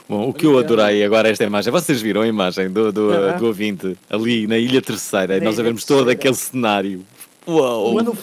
[0.08, 3.46] Bom, o que eu adorei agora esta imagem, vocês viram a imagem do, do, do
[3.46, 7.06] ouvinte ali na Ilha Terceira, e Na nós a Ilha vermos todo aquele cenário.
[7.46, 7.94] Uau!
[7.94, 8.18] O ano,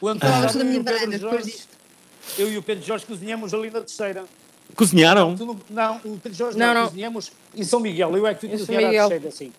[0.00, 1.70] o eu e o Pedro Jorge- disto.
[2.38, 4.24] Eu e o Pedro Jorge cozinhamos ali na terceira.
[4.76, 5.36] Cozinharam?
[5.36, 8.16] Tu não, não, o Jorge Não, não, cozinhamos em São Miguel.
[8.16, 9.08] Eu é que fui cozinhar à Miguel.
[9.08, 9.52] Teixeira, assim.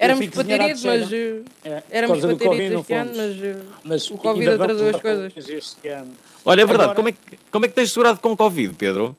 [0.00, 1.12] Éramos patiridos, mas.
[1.12, 3.42] Eh, É, Éramos não este ano, mas.
[3.42, 5.32] eh, Mas o Covid atrasou as coisas.
[5.32, 6.12] para este ano.
[6.44, 6.90] Olha, é verdade.
[6.90, 7.18] Agora- Como, é que,
[7.50, 9.16] como é que tens segurado com o Covid, Pedro?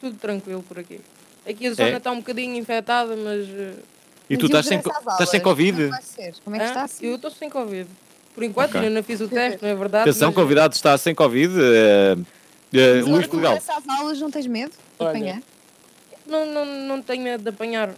[0.00, 1.00] Tudo tranquilo por aqui.
[1.48, 1.96] Aqui a zona É?
[1.96, 3.48] está um bocadinho infectada, mas.
[3.48, 3.72] eh,
[4.28, 5.90] E tu estás sem, estás sem Covid?
[6.44, 7.06] Como é que está assim?
[7.06, 7.88] Eu estou sem Covid.
[8.34, 8.80] Por enquanto, Ok.
[8.80, 10.08] ainda não fiz o teste, não é verdade?
[10.08, 11.52] Atenção, mas- convidado está sem Covid.
[11.58, 12.16] eh,
[12.72, 13.56] Mas Luís Portugal.
[13.56, 15.42] às aulas, não tens medo de Olha, apanhar?
[16.26, 17.94] Não, não, não tenho medo de apanhar.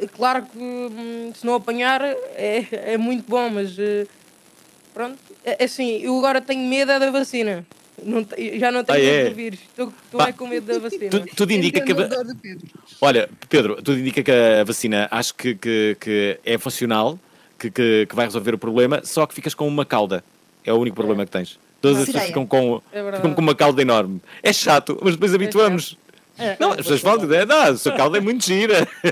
[0.00, 4.06] É Claro que hum, se não apanhar é, é muito bom, mas eh,
[4.92, 5.18] pronto.
[5.44, 7.66] É, assim, eu agora tenho medo da vacina.
[8.02, 8.26] Não
[8.58, 9.30] já não tenho Ah, medo é?
[9.30, 9.60] do vírus.
[9.60, 11.10] Estou é com medo da vacina.
[11.10, 12.08] Tu- tudo indica que a
[13.00, 17.18] Olha, Pedro, tudo indica que a vacina acho que, que, que é funcional,
[17.58, 20.24] que, que, que vai resolver o problema, só que ficas com uma cauda.
[20.64, 21.58] É o único problema que tens.
[21.88, 24.20] Todas as pessoas ficam com, É ficam com uma cauda enorme.
[24.42, 25.98] É chato, mas depois habituamos.
[26.36, 28.88] É, Não, é, as pessoas falam, é, não, a sua cauda é muito gira.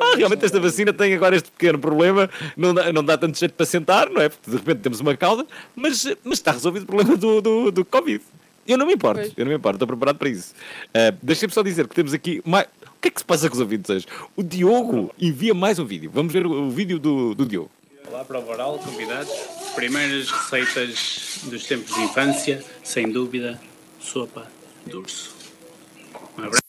[0.00, 3.52] ah, realmente esta vacina tem agora este pequeno problema, não dá, não dá tanto jeito
[3.54, 4.28] para sentar, não é?
[4.28, 7.84] Porque de repente temos uma cauda, mas, mas está resolvido o problema do, do, do
[7.84, 8.22] Covid.
[8.68, 9.32] Eu não me importo, Pois.
[9.36, 10.52] eu não me importo, estou preparado para isso.
[10.88, 12.42] Uh, Deixem-me só dizer que temos aqui.
[12.44, 14.06] mais- O que é que se passa com os ouvintes hoje?
[14.36, 16.10] O Diogo envia mais um vídeo.
[16.12, 17.70] Vamos ver o, o vídeo do, do Diogo.
[18.08, 19.30] Olá, prova oral, convidados.
[19.74, 23.60] Primeiras receitas dos tempos de infância, sem dúvida,
[24.00, 24.46] sopa
[24.84, 25.34] de urso.
[26.36, 26.60] Um abraço.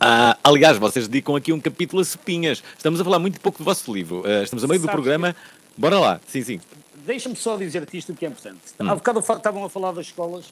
[0.00, 2.62] Ah, aliás, vocês dedicam aqui um capítulo a cepinhas.
[2.76, 4.22] Estamos a falar muito pouco do vosso livro.
[4.26, 5.36] Ah, estamos a meio do programa.
[5.76, 6.60] Bora lá, sim, sim.
[6.94, 8.58] Deixa-me só dizer-te isto que é importante.
[8.80, 8.90] Hum.
[8.90, 10.46] Há bocado estavam a falar das escolas.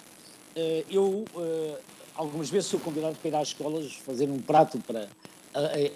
[0.55, 1.79] Eh, Eu, eh,
[2.14, 5.09] algumas vezes, sou convidado para ir às escolas fazer um prato para,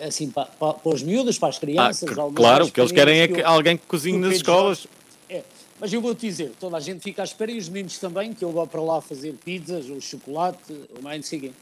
[0.00, 2.18] assim, para, para, para os miúdos, para as Ah, crianças.
[2.18, 4.86] alguns claro, o que eles querem é que eu- alguém que cozinhe nas escolas.
[5.28, 5.42] É,
[5.78, 8.44] mas eu vou-te dizer, toda a gente fica à espera e os meninos também, que
[8.44, 11.52] eu vou para lá fazer pizzas, ou chocolate, ou mais não sei quê.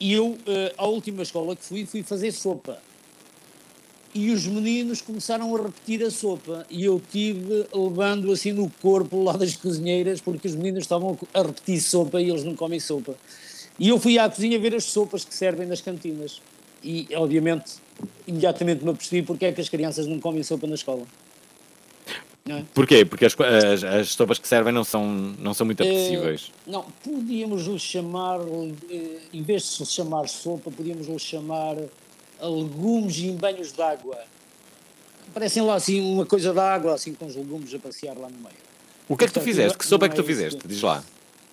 [0.00, 2.78] E eu, eh, à última escola que fui, fui fazer sopa.
[4.14, 6.66] E os meninos começaram a repetir a sopa.
[6.68, 11.42] E eu tive levando assim no corpo lá das cozinheiras, porque os meninos estavam a
[11.42, 13.14] repetir sopa e eles não comem sopa.
[13.78, 16.42] E eu fui à cozinha ver as sopas que servem nas cantinas.
[16.82, 17.74] E, obviamente,
[18.26, 21.04] imediatamente me apercebi porque é que as crianças não comem sopa na escola.
[22.44, 22.64] É?
[22.74, 23.04] Porquê?
[23.04, 25.06] Porque as, as, as sopas que servem não são,
[25.38, 26.50] não são muito Eh, apetecíveis.
[26.66, 28.40] não, podíamos lhe chamar,
[28.90, 31.76] eh, em vez de se chamar sopa, podíamos lhe chamar
[32.40, 34.18] legumes em banhos de água.
[35.32, 38.36] Parecem lá assim uma coisa de água, assim com os legumes a passear lá no
[38.38, 38.56] meio.
[39.08, 39.78] O que é que tu Portanto, fizeste?
[39.78, 40.58] Que sopa é que tu é fizeste?
[40.66, 41.04] Diz lá.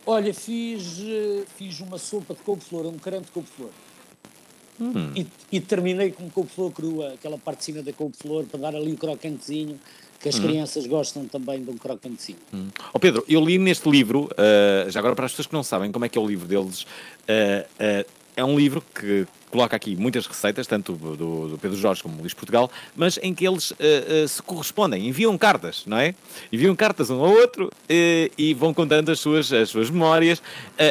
[0.07, 3.69] Olha, fiz, eh, fiz uma sopa de couve-flor, um creme de couve-flor.
[4.79, 5.11] Hum.
[5.15, 8.93] E, e terminei com couve-flor crua, aquela parte de cima da couve-flor, para dar ali
[8.93, 9.79] o crocantezinho,
[10.21, 10.41] que as Hum.
[10.41, 12.39] crianças gostam também de um crocantezinho.
[12.93, 15.91] Ó Pedro, eu li neste livro, uh, já agora para as pessoas que não sabem
[15.91, 16.85] como é que é o livro deles, uh,
[18.05, 22.15] uh, é um livro que coloca aqui muitas receitas, tanto do, do- Pedro Jorge como
[22.15, 23.75] do Luís Portugal, mas em que eles uh,
[24.23, 26.13] uh, se correspondem, enviam cartas, não é?
[26.53, 27.71] Enviam cartas um ao outro uh,
[28.37, 30.41] e vão contando as suas, as suas memórias.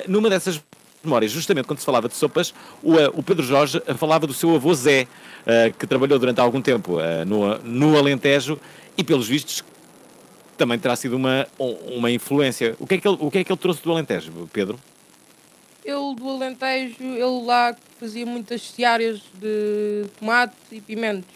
[0.08, 0.60] Numa dessas
[1.02, 4.34] memórias, justamente quando se falava de sopas, o, uh, o Pedro Jorge uh, falava do
[4.34, 5.02] seu avô Zé,
[5.46, 8.58] uh, que trabalhou durante algum tempo uh, no, no Alentejo
[8.96, 9.62] e, pelos vistos,
[10.56, 12.74] também terá sido uma, um- uma influência.
[12.80, 14.78] O que, é que ele, o que é que ele trouxe do Alentejo, Pedro?
[15.84, 21.30] Ele do Alentejo, ele lá fazia muitas seáreas de tomate e pimentos.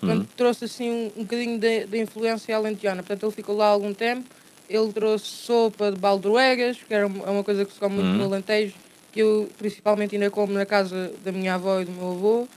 [0.00, 0.26] Portanto, Uhum.
[0.36, 3.02] trouxe assim um, um bocadinho da influência alentejana.
[3.02, 4.24] Portanto, ele ficou lá algum tempo.
[4.66, 8.08] Ele trouxe sopa de baldroegas, que era uma- é uma coisa que se come muito
[8.12, 8.16] Uhum.
[8.16, 8.72] no Alentejo,
[9.12, 12.48] que eu principalmente ainda como na casa da minha avó e do meu avô.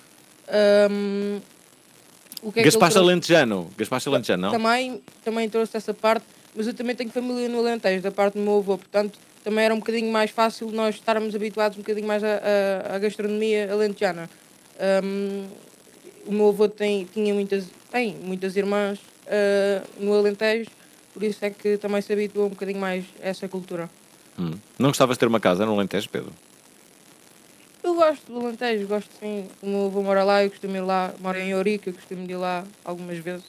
[0.48, 1.42] Ahm,
[2.42, 3.10] o que é que ele Gaspacho trouxe?
[4.12, 4.42] Alentejano.
[4.44, 4.52] Não?
[4.52, 8.42] Também, também trouxe essa parte, mas eu também tenho família no Alentejo, da parte do
[8.42, 12.24] meu avô, portanto também era um bocadinho mais fácil nós estarmos habituados um bocadinho mais
[12.24, 14.30] à, gastronomia alentejana.
[15.04, 15.48] Hum,
[16.26, 20.70] o meu avô tem, tinha muitas, tem muitas irmãs ah, no Alentejo,
[21.14, 23.90] por isso é que também se habituou um bocadinho mais a essa cultura.
[24.40, 24.52] Hum.
[24.80, 26.32] Não gostavas de ter uma casa no Alentejo, Pedro?
[27.84, 29.48] Eu gosto do Alentejo, gosto sim.
[29.62, 32.36] O meu avô mora lá, eu costumo ir lá, moro em Eurica, eu costumo ir
[32.36, 33.46] lá algumas vezes.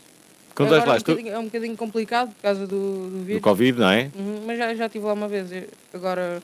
[0.55, 3.25] Quando Agora lá, é, um tu- bocadinho, é um bocadinho complicado por causa do, do
[3.25, 3.41] vírus.
[3.41, 4.11] Do Covid, não é?
[4.15, 5.51] Uhum, mas já, já estive lá uma vez,
[5.93, 6.43] agora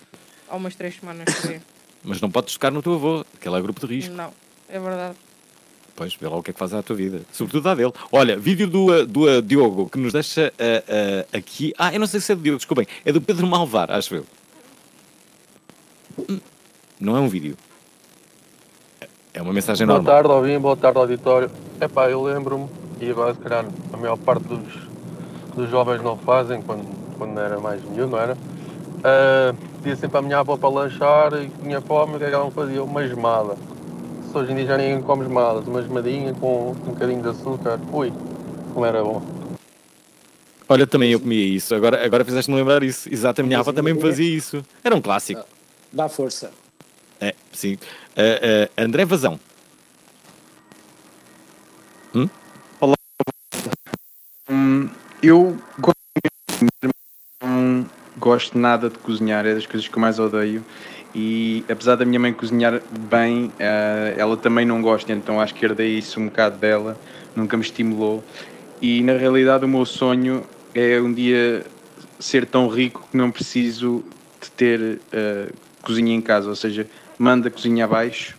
[0.48, 1.26] há umas três semanas.
[2.02, 4.14] Mas não podes tocar no teu avô, que ele é grupo de risco.
[4.14, 4.32] Não,
[4.70, 5.16] é verdade.
[6.00, 7.20] Pois, vê lá o que é que faz à tua vida.
[7.30, 7.92] Sobretudo à dele.
[8.10, 11.74] Olha, vídeo do, uh, do uh, Diogo, que nos deixa uh, uh, aqui...
[11.76, 12.86] Ah, eu não sei se é do Diogo, desculpem.
[13.04, 14.24] É do Pedro Malvar, acho eu.
[16.18, 16.40] Hum,
[16.98, 17.54] Não é um vídeo.
[19.34, 20.14] É uma mensagem Boa normal.
[20.14, 21.50] tarde, Alvin, boa tarde, auditório.
[21.78, 22.66] Epá, eu lembro-me,
[22.98, 24.62] e agora se calhar a maior parte dos,
[25.54, 28.38] dos jovens não fazem, quando, quando era mais miúdo, não era?
[29.04, 32.34] Ah, pedia sempre à minha avó para lanchar e tinha fome, o que é que
[32.34, 32.82] ela me fazia?
[32.82, 33.54] Uma gemada.
[34.30, 37.80] Se hoje em dia já ninguém come gemadas, uma gemadinha com um bocadinho de açúcar.
[37.92, 38.12] Ui,
[38.72, 39.20] como era bom.
[40.68, 41.74] Olha, também eu comia isso.
[41.74, 43.12] Agora, agora fizeste-me lembrar isso.
[43.12, 44.64] Exato, a minha avó também me fazia isso.
[44.84, 45.44] Era um clássico.
[45.92, 46.52] Dá força.
[47.20, 47.76] É, sim.
[48.16, 49.40] Ah, ah, André Vazão.
[52.14, 52.28] Hum?
[54.48, 54.88] Hum,
[55.20, 55.98] eu gosto
[57.42, 57.86] não
[58.20, 60.64] gosto nada de cozinhar, é das coisas que eu mais odeio.
[61.14, 65.64] E apesar da minha mãe cozinhar bem, eh, ela também não gosta, então acho que
[65.64, 66.98] herdei isso um bocado dela,
[67.34, 68.22] nunca me estimulou.
[68.80, 70.44] E na realidade, o meu sonho
[70.74, 71.66] é um dia
[72.18, 74.04] ser tão rico que não preciso
[74.40, 75.48] de ter eh,
[75.82, 76.86] cozinha em casa, ou seja,
[77.18, 78.36] mando a cozinha abaixo,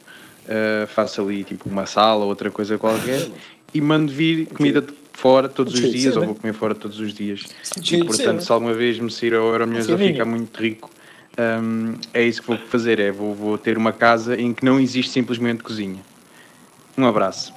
[0.48, 3.28] eh, faço ali tipo uma sala ou outra coisa qualquer
[3.74, 7.00] e mando vir comida de fora todos os dias, sim, ou vou comer fora todos
[7.00, 7.44] os dias.
[7.64, 8.46] Sim, E portanto, sim.
[8.46, 10.90] se alguma vez me sair ao Euromilhões Sim, ou ficar muito rico,
[11.38, 14.80] hum, é isso que vou fazer, é vou, vou ter uma casa em que não
[14.80, 16.00] existe simplesmente cozinha.
[16.98, 17.54] Um abraço.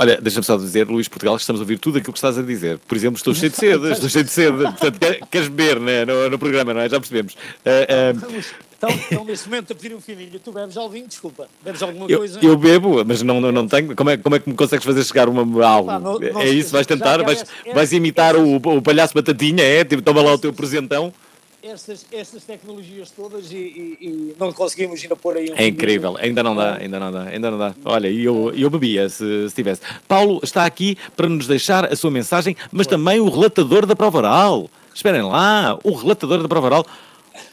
[0.00, 2.42] Olha, deixa-me só dizer, Luís Portugal, que estamos a ouvir tudo aquilo que estás a
[2.42, 2.78] dizer.
[2.78, 4.56] Por exemplo, estou cheio de sede, estou cheio de sede.
[4.56, 6.88] Portanto, quer- queres beber né, no, no programa, não é?
[6.88, 7.36] Já percebemos.
[7.66, 10.38] Ah, ah, Estão, estão nesse momento a pedir um fininho.
[10.38, 11.48] Tu bebes alguém, desculpa.
[11.64, 12.38] Bebes alguma eu, coisa?
[12.40, 13.96] eu bebo, mas não, não, não tenho.
[13.96, 15.88] Como é, como é que me consegues fazer chegar uma, algo?
[15.88, 16.70] Pá, não- não é isso?
[16.70, 17.20] Vais tentar?
[17.24, 19.64] Vais, essa- vais imitar o, o palhaço Batatinha?
[19.64, 19.84] É?
[19.84, 21.12] Tipo, toma lá o teu presentão.
[21.60, 26.16] Estas, estas tecnologias todas e, e- e não conseguimos ainda pôr aí um É incrível,
[26.16, 27.74] ainda não dá, ainda não dá, ainda não dá.
[27.84, 29.80] Olha, e eu, eu bebia se, se tivesse.
[30.06, 34.18] Paulo está aqui para nos deixar a sua mensagem, mas também o relatador da prova
[34.18, 34.70] oral.
[34.94, 36.86] Esperem lá, o relatador da prova oral.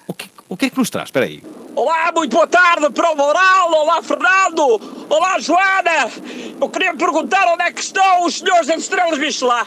[0.08, 1.08] O que, o que é que nos traz?
[1.08, 1.42] Espera aí.
[1.76, 3.72] Olá, muito boa tarde, prova oral.
[3.74, 5.06] Olá, Fernando.
[5.10, 6.12] Olá, Joana.
[6.62, 9.66] Eu queria perguntar onde é que estão os senhores das estrelas Michelin.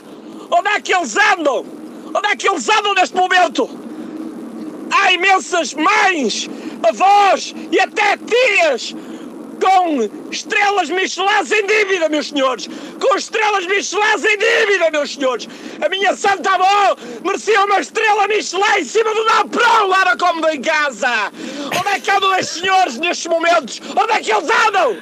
[0.49, 1.67] Onde é que eles andam?
[2.15, 3.88] Onde é que eles andam neste momento?
[4.91, 6.49] Há imensas mães,
[6.89, 8.95] avós e até tias
[9.61, 12.69] com estrelas Michelin em dívida, meus senhores.
[13.01, 15.49] Com estrelas Michelin em dívida, meus senhores.
[15.85, 20.55] A minha santa avó merecia uma estrela Michelin em cima do Napron lá na cômoda
[20.55, 21.33] em casa.
[21.77, 23.81] Onde é que andam estes senhores nestes momentos?
[24.01, 24.97] Onde é que eles andam?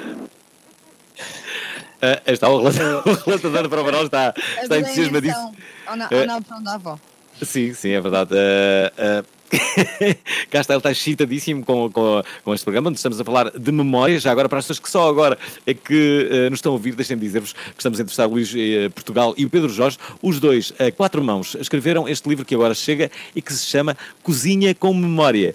[2.01, 5.57] Ah, está o relatador, o relatador prova oral, está, está entusiasmadíssimo.
[5.89, 6.21] Ou na, É.
[6.21, 6.99] ou na opção da avó.
[7.43, 8.35] Sim, sim, é verdade.
[8.35, 9.25] Ah, ah,
[10.51, 13.73] Cá está, ele está excitadíssimo com, com, com este programa, onde estamos a falar de
[13.73, 14.19] memória.
[14.19, 16.95] Já agora, para as pessoas que só agora é que eh, nos estão a ouvir,
[16.95, 19.99] deixem-me dizer-vos que estamos a entrevistar o Luís eh, Portugal e o Pedro Jorge.
[20.23, 23.97] Os dois, a quatro mãos, escreveram este livro que agora chega e que se chama
[24.23, 25.55] Cozinha com Memória.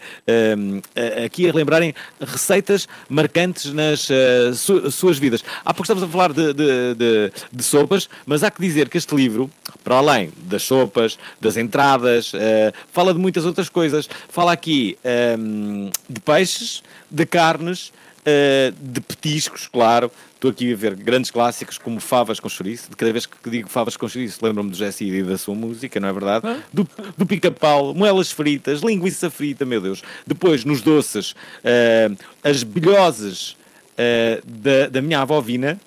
[1.26, 5.44] Aqui a lembrarem receitas marcantes nas eh, su- suas vidas.
[5.66, 8.98] Há pouco estamos a falar de, de- de- de sopas, mas há que dizer que
[8.98, 9.50] este livro,
[9.84, 13.81] para além das sopas, das entradas, eh, fala de muitas outras coisas.
[14.30, 17.92] Fala aqui ehm, de peixes, de carnes,
[18.26, 20.12] eh, de petiscos, claro.
[20.36, 22.90] Estou aqui a ver grandes clássicos como favas com chouriço.
[22.90, 26.00] De cada vez que digo favas com chouriço, lembro-me do Jesse e da sua música,
[26.00, 26.64] não é verdade?
[26.74, 30.02] Do, do pica-pau, moelas fritas, linguiça frita, meu Deus.
[30.26, 32.10] Depois, nos doces, eh,
[32.44, 33.56] as bilhosas
[33.98, 35.80] eh, da, da minha avó Vina.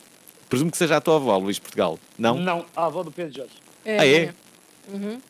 [0.48, 1.98] Presumo que seja a tua avó, Luís Portugal.
[2.16, 2.38] Não?
[2.38, 3.54] Não, a avó do Pedro Jorge.
[3.84, 4.34] É, Ah, é?
[4.88, 5.20] Uhum.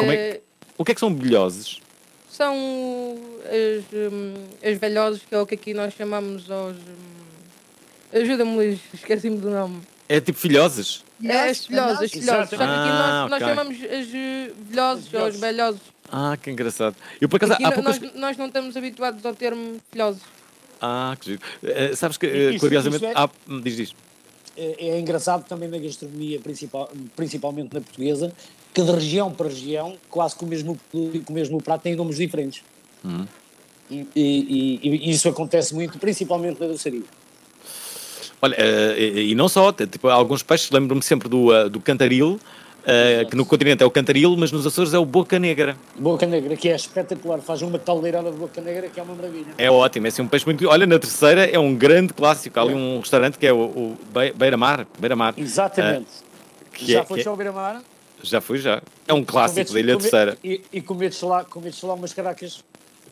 [0.00, 0.40] Como é que-
[0.78, 1.80] O que é que são bilhoses?
[2.30, 2.54] São
[3.44, 6.76] as, hum, as velhoses, que é o que aqui nós chamamos aos.
[6.76, 7.18] hum,
[8.12, 9.80] Ajuda-me, Luís, esqueci-me do nome.
[10.08, 11.04] É tipo filhoses?
[11.22, 12.50] É as filhoses, as filhoses.
[12.50, 13.48] Só que aqui Ah, nós, nós ok.
[13.54, 15.80] chamamos as eh, velhoses ou as velhoses.
[16.10, 16.96] Ah, que engraçado.
[17.20, 18.00] Eu por acaso Aqui há no- poucas.
[18.00, 20.22] nós, nós não estamos habituados ao termo filhoses.
[20.80, 21.42] Ah, que giro.
[21.62, 23.04] Eh, sabes que, eh, Isso- curiosamente.
[23.04, 23.94] isso é- há- hum, Diz, diz.
[24.56, 28.32] É, é engraçado também na gastronomia, principal, principalmente na portuguesa,
[28.74, 32.16] que de região para região, quase com o mesmo, com o mesmo prato, têm nomes
[32.16, 32.62] diferentes.
[33.04, 33.26] Hum.
[33.90, 37.02] E, e- e- e isso acontece muito, principalmente na doçaria.
[38.40, 42.38] Olha, eh, e, e não só, tipo, alguns peixes, lembro-me sempre do, eh, do cantaril,
[42.86, 45.76] eh, que no continente é o cantaril, mas nos Açores é o boca negra.
[45.98, 49.46] Boca Negra, que é espetacular, faz uma taldeirada de Boca Negra que é uma maravilha.
[49.58, 50.68] É ótimo, é assim um peixe muito.
[50.68, 52.60] Olha, na terceira é um grande clássico.
[52.60, 54.86] Há ali um restaurante que é o, o Be- Beira-Mar.
[55.00, 55.34] Beira-Mar.
[55.36, 56.06] Exatamente.
[56.22, 57.82] Ah, que Já é- foi que é- ao beira-mar?
[58.22, 58.82] Já fui, já.
[59.06, 60.38] É um clássico da Ilha Cometes- Terceira.
[60.44, 62.62] E, e cometes lá, cometes lá umas caracas.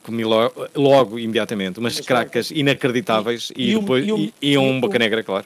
[0.02, 4.34] Comi logo, logo imediatamente, umas Mas cracas inacreditáveis e, e um- depois e um- e,
[4.42, 5.44] e um e boca negra, claro.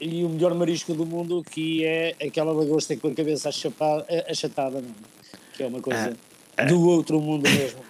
[0.00, 4.78] E o melhor marisco do mundo, que é aquela lagosta com a cabeça achapa- achatada,
[4.78, 5.36] é?
[5.56, 6.14] que é uma coisa
[6.56, 7.80] Ah, do outro mundo mesmo.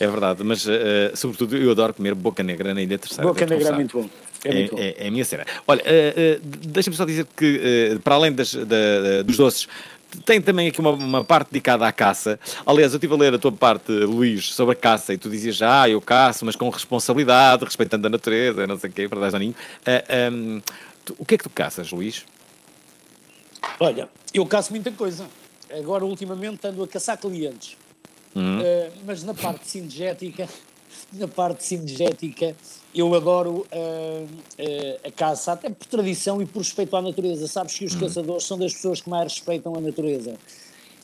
[0.00, 3.22] É verdade, mas eh, sobretudo eu adoro comer boca negra na Ilha Terceira.
[3.28, 4.08] Boca Negra é muito bom.
[4.44, 4.76] É bom.
[4.78, 5.44] é, é a minha cena.
[5.68, 7.60] Olha, eh, eh, deixa-me só dizer que,
[7.94, 9.68] eh, para além das- da- da- dos doces,
[10.24, 12.38] tem também aqui uma, uma parte dedicada à caça.
[12.66, 15.56] Aliás, eu estive a ler a tua parte, Luís, sobre a caça, e tu dizias
[15.56, 19.30] já, ah, eu caço, mas com responsabilidade, respeitando a natureza, não sei o quê, para
[19.30, 19.54] dar ninho.
[19.86, 20.60] Ah, hum,
[21.04, 22.24] tu- o que é que tu caças, Luís?
[23.78, 25.26] Olha, eu caço muita coisa.
[25.70, 27.76] Agora, ultimamente, ando a caçar clientes.
[28.34, 28.60] Hum.
[28.60, 30.48] Eh, mas na parte cinegética,
[31.12, 32.54] na parte cinegética,
[32.94, 34.24] eu adoro eh,
[34.58, 37.46] eh, a caça, até por tradição e por respeito à natureza.
[37.46, 40.34] Sabes que os caçadores são das pessoas que mais respeitam a natureza.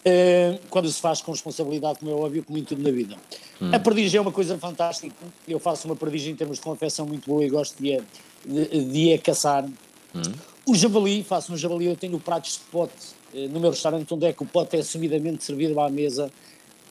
[0.04, 3.16] Eh, quando se faz com responsabilidade, como é óbvio, como em tudo na vida.
[3.60, 3.70] Hum.
[3.74, 5.14] A perdigem é uma coisa fantástica.
[5.48, 8.02] Eu faço uma perdigem em termos de confecção muito boa e gosto de, a-
[8.44, 9.68] de, de a caçar.
[10.66, 12.92] O javali, faço um javali, eu tenho pratos de pote
[13.50, 16.30] no meu restaurante, onde é que o pote é assumidamente servido à mesa.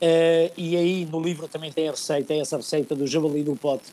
[0.08, 3.56] Eh, e aí no livro também tem a receita, é essa receita do javali no
[3.56, 3.86] pote,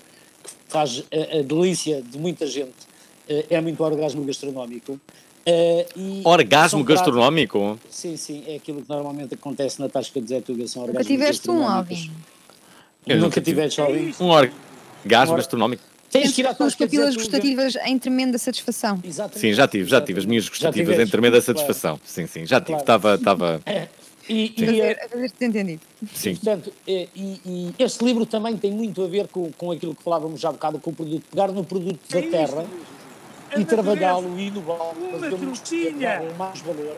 [0.43, 2.75] que faz a, a delícia de muita gente.
[3.27, 5.01] Eh, é muito orgasmo gastronómico.
[5.47, 7.81] Eh, e Orgasmo são pratos- gastronómico?
[7.89, 11.07] Sim, sim, é aquilo que normalmente acontece na Tasca de Zé Tuga, são Nunca orgasmos
[11.17, 11.63] tiveste um.
[11.63, 14.15] Eu Nunca nunca tiveste, Alvin?
[14.21, 15.83] Um orgasmo Or- gastronómico?
[16.11, 19.01] Tens que ir à papilas gustativas em tremenda satisfação.
[19.33, 21.47] Sim, já tive, já tive as minhas gustativas em tremenda claro.
[21.59, 21.99] satisfação.
[22.05, 22.83] Sim, sim, já tive.
[22.83, 23.15] Claro.
[23.17, 23.63] Estava.
[24.29, 25.81] E, e, A fazer-te entendido.
[26.15, 26.35] Sim.
[26.37, 30.03] Portanto, eh, e, e este livro também tem muito a ver com, com aquilo que
[30.03, 32.67] falávamos já há bocado, com o produto, pegar no produto da É terra
[33.57, 34.43] e trabalhá-lo natureza.
[34.43, 36.97] e inová-lo, Uma com mais valor.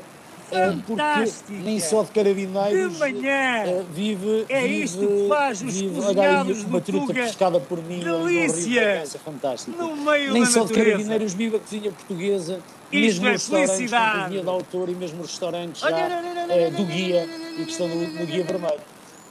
[0.53, 1.53] Eh, Porque Fantástica.
[1.65, 3.63] nem só de carabineiros De manhã.
[3.67, 7.83] eh, vive, É vive, isto que faz os vive, olha cozinhados uma truta pescada por
[7.83, 9.05] mim no Rio Delícia.
[9.25, 9.77] fantástica.
[9.77, 10.91] No meio nem da só de natureza.
[10.91, 12.61] carabineiros vive a cozinha portuguesa,
[12.93, 14.23] Isto mesmo é felicidade.
[14.25, 17.29] cozinha de autor e mesmo os restaurantes já não, não, não, eh, não, do guia
[17.59, 18.81] e que estão no, no guia vermelho.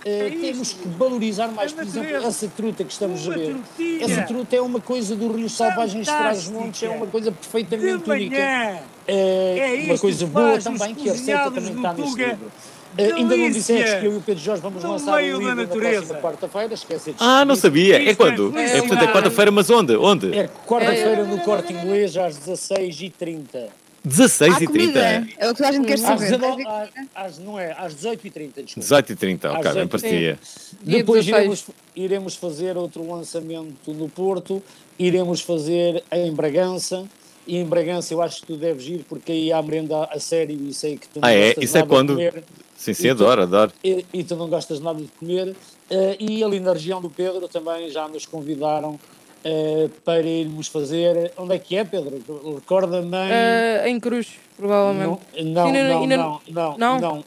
[0.06, 3.54] Eh, temos que valorizar mais, por exemplo, essa truta que estamos a Uma ver.
[3.56, 4.04] tortilha.
[4.04, 8.12] Essa truta é uma coisa do Rio Selvagens de Trás-os-Montes, é uma coisa perfeitamente De
[8.12, 8.82] única.
[9.08, 12.26] É, É uma coisa boa também, que a receita também está neste Tuga.
[12.28, 12.52] livro.
[12.96, 13.76] Eh, ainda não Delícia.
[13.76, 15.98] disseste que eu e o Pedro Jorge vamos No lançar o livro na natureza.
[16.02, 17.98] próxima quarta-feira, esquece de Ah, não sabia.
[17.98, 18.58] É Isto quando?
[18.58, 19.96] É, portanto, é quarta-feira, mas onde?
[19.96, 20.38] Onde?
[20.38, 23.70] É quarta-feira no Corte Inglês às 16h30.
[24.06, 24.92] 16 e Há comida.
[25.24, 25.28] 30.
[25.40, 26.20] É o que a gente quer Às saber.
[26.32, 28.80] 19, às, às- não é, às 18h30, desculpa.
[28.82, 29.88] 18 e 30, ok, bem 18h30.
[29.90, 30.40] parecia.
[30.84, 31.28] Depois 16.
[31.42, 34.62] iremos, iremos fazer outro lançamento no Porto,
[35.00, 37.06] iremos fazer em Bragança.
[37.46, 40.58] E em Bragança eu acho que tu deves ir, porque aí há merenda a sério
[40.68, 41.50] e sei que tu não Ah, é?
[41.60, 42.14] Isso é nada de quando?
[42.14, 42.44] comer.
[42.76, 43.72] Sim, sim, E tu- adoro, adoro.
[43.84, 45.56] E, e tu não gostas nada de comer.
[45.90, 48.98] Eh, e ali na região do Pedro também já nos convidaram
[49.46, 51.34] eh, para irmos fazer.
[51.38, 52.22] Onde é que é, Pedro?
[52.56, 53.08] Recorda-me.
[53.18, 55.22] em- Eh, em Cruz, provavelmente.
[55.44, 57.00] Não, não, não, não, não, não?
[57.00, 57.24] não.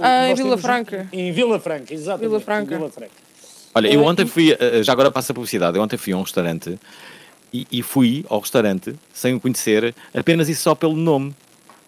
[0.00, 1.08] Ah, em Vila um- Franca.
[1.12, 2.28] Em Vila Franca, exatamente.
[2.28, 2.74] Vila Franca.
[2.74, 3.10] em Vila Franca.
[3.74, 6.78] Olha, eu ontem fui, já agora passo a publicidade, eu ontem fui a um restaurante
[7.56, 11.34] e, e fui ao restaurante sem o conhecer, apenas e só pelo nome.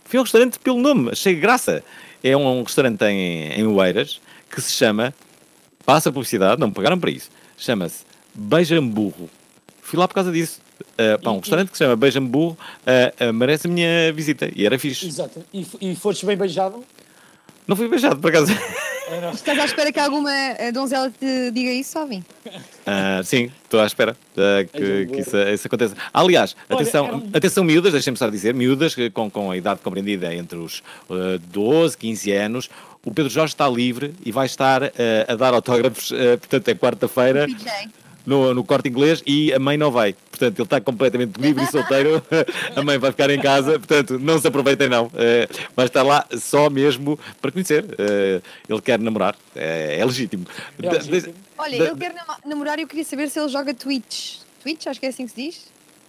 [0.05, 1.83] Fui ao restaurante pelo nome, achei graça.
[2.23, 5.14] É um, um restaurante em, em Oeiras que se chama,
[5.85, 8.05] passa a publicidade, não me pagaram para isso, chama-se
[8.35, 9.29] Beijamburro.
[9.83, 10.61] Fui lá por causa disso.
[10.97, 12.57] Eh, pá, um restaurante que se chama Beijamburro
[12.87, 15.07] eh, eh, merece a minha visita e era fixe.
[15.07, 15.45] Exato.
[15.53, 16.85] E, e foste bem beijado?
[17.66, 18.53] Não fui beijado, por acaso.
[19.33, 22.25] Estás à espera que alguma eh, donzela te diga isso, Alvin?
[22.87, 25.95] Ah, sim, estou à espera ah, que, que isso, isso aconteça.
[26.13, 30.35] Aliás, Olha, atenção, um- atenção miúdas, deixem-me só dizer, miúdas com, com a idade compreendida
[30.35, 32.71] entre os ah, 12, 15 anos,
[33.05, 34.91] o Pedro Jorge está livre e vai estar ah,
[35.29, 37.47] a dar autógrafos, portanto, é quarta-feira.
[38.29, 40.14] No, no corte inglês e a mãe não vai.
[40.31, 42.22] Portanto, ele está completamente livre e solteiro.
[42.76, 43.79] a mãe vai ficar em casa.
[43.79, 45.11] Portanto, não se aproveitem, não.
[45.14, 47.85] Eh, vai estar lá só mesmo para conhecer.
[47.99, 49.35] Eh, ele quer namorar.
[49.57, 50.47] Eh, é legítimo.
[50.79, 51.35] É Da- legítimo.
[51.57, 52.14] Olha, da- ele quer
[52.45, 54.37] namorar e eu queria saber se ele joga Twitch.
[54.62, 55.66] Twitch, acho que é assim que se diz.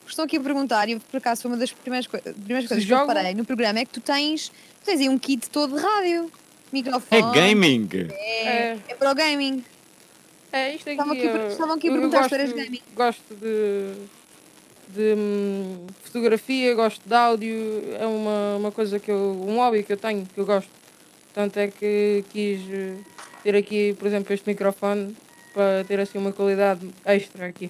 [0.08, 2.92] Estão aqui a perguntar, e por acaso foi uma das primeiras, coi- primeiras coisas que
[2.92, 5.82] eu reparei no programa, é que tu tens, tu tens aí um kit todo de
[5.82, 6.32] rádio.
[6.74, 7.22] Microfone.
[7.22, 7.88] É gaming.
[8.12, 9.64] É, é para o gaming.
[10.52, 10.92] É, isto aqui.
[10.92, 12.82] Estavam aqui eh, estavam aqui a eu- eu perguntar se gosto- eras gaming.
[12.96, 13.94] Gosto de,
[14.90, 19.16] de hum, fotografia, gosto de áudio, é uma, uma coisa que eu.
[19.48, 20.70] um hobby que eu tenho, que eu gosto.
[21.34, 22.96] Portanto é que quis eh,
[23.44, 25.16] ter aqui, por exemplo, este microfone
[25.54, 27.70] para ter assim uma qualidade extra aqui.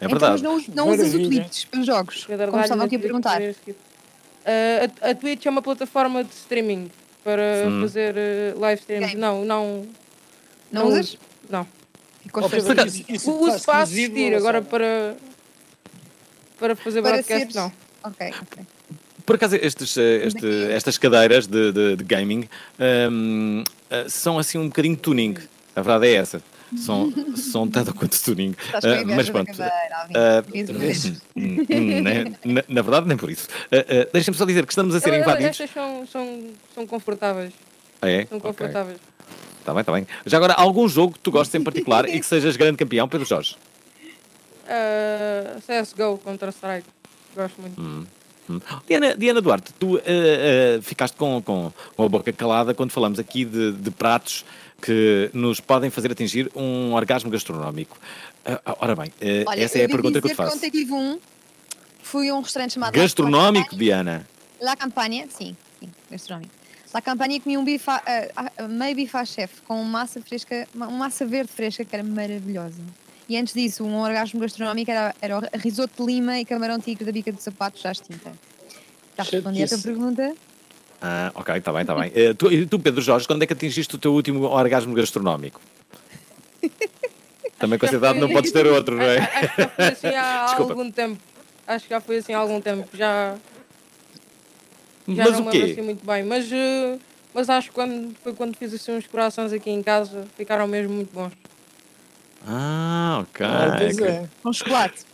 [0.00, 2.98] É Então, mas não, não usas o Twitch para os jogos, como estavam aqui a
[2.98, 3.40] perguntar.
[3.42, 6.90] Eh, a, a Twitch é uma plataforma de streaming
[7.24, 7.80] para Sim.
[7.80, 9.14] fazer eh, live streams.
[9.16, 9.86] Não, não.
[10.70, 11.08] Não usas?
[11.08, 11.18] uso.
[11.50, 11.66] Não.
[12.32, 12.88] Oh, Pedro, chateado.
[12.88, 13.64] isso- isso O uso
[14.32, 15.16] ou agora para.
[16.58, 17.72] Para fazer Para broadcast, seres- não.
[18.04, 18.64] Ok, ok.
[19.24, 22.48] Por acaso, estes, eh, este- estas cadeiras de, de- de gaming
[23.10, 25.36] hum, eh, são assim um bocadinho tuning.
[25.76, 26.42] A verdade é essa.
[26.76, 28.54] São, são tanto quanto tuning.
[28.76, 29.46] Inveja mas pronto.
[29.48, 30.06] cadeira,
[32.02, 32.24] né?
[32.44, 33.48] na, na verdade, nem por isso.
[33.70, 35.60] Eh, eh, Deixem-me só dizer que estamos a ser invadidos.
[35.60, 37.52] Estas são, são, são confortáveis.
[38.02, 38.26] Ah, é?
[38.26, 38.98] São confortáveis.
[39.60, 40.06] Está bem, está bem.
[40.26, 43.26] Já agora, algum jogo que tu gostes em particular e que sejas grande campeão, Pedro
[43.26, 43.56] Jorge?
[44.64, 46.86] Uh, CSGO, Counter-Strike.
[47.34, 47.80] Gosto muito.
[47.80, 48.04] Hum,
[48.50, 48.60] hum.
[48.86, 53.18] Diana, Diana Duarte, tu eh, eh, ficaste com, com, com a boca calada quando falamos
[53.18, 54.44] aqui de, de pratos
[54.80, 57.96] que nos podem fazer atingir um orgasmo gastronómico.
[58.44, 59.12] Ah, ora bem,
[59.46, 60.56] Olha, essa é a pergunta que eu te faço.
[60.56, 61.18] Ontem tive um.
[62.02, 64.26] Fui a um restaurante chamado Gastronómico, Diana.
[64.60, 66.57] La Campania, sim, sim, gastronómico.
[66.94, 68.02] La Campania comi um bife, à-
[68.34, 72.80] ah, meio bife à chefe com massa fresca, uma massa verde fresca que era maravilhosa.
[73.28, 77.04] E antes disso, um orgasmo gastronómico era, era o risoto de lima e camarão tigre
[77.04, 78.32] da bica de sapato já extinta.
[79.18, 80.34] Já respondi a tua pergunta?
[81.02, 82.10] Ah, ok, está bem, está bem.
[82.14, 85.60] Eh, tu, e tu, Pedro Jorge, quando é que atingiste o teu último orgasmo gastronómico?
[87.58, 89.18] Também com essa idade não podes ter outro, não é?
[89.18, 91.20] Acho que já foi assim há algum tempo.
[91.66, 92.88] Acho que já foi assim há algum tempo.
[92.96, 93.36] Já,
[95.16, 95.70] já Mas não o me quê?
[95.72, 96.22] assim muito bem.
[96.24, 96.98] Mas, eh,
[97.34, 100.94] mas acho que quando, foi quando fiz assim uns corações aqui em casa, ficaram mesmo
[100.94, 101.32] muito bons.
[102.46, 103.46] Ah, ok.
[103.46, 104.28] Ah, é.
[104.42, 105.04] Com chocolate.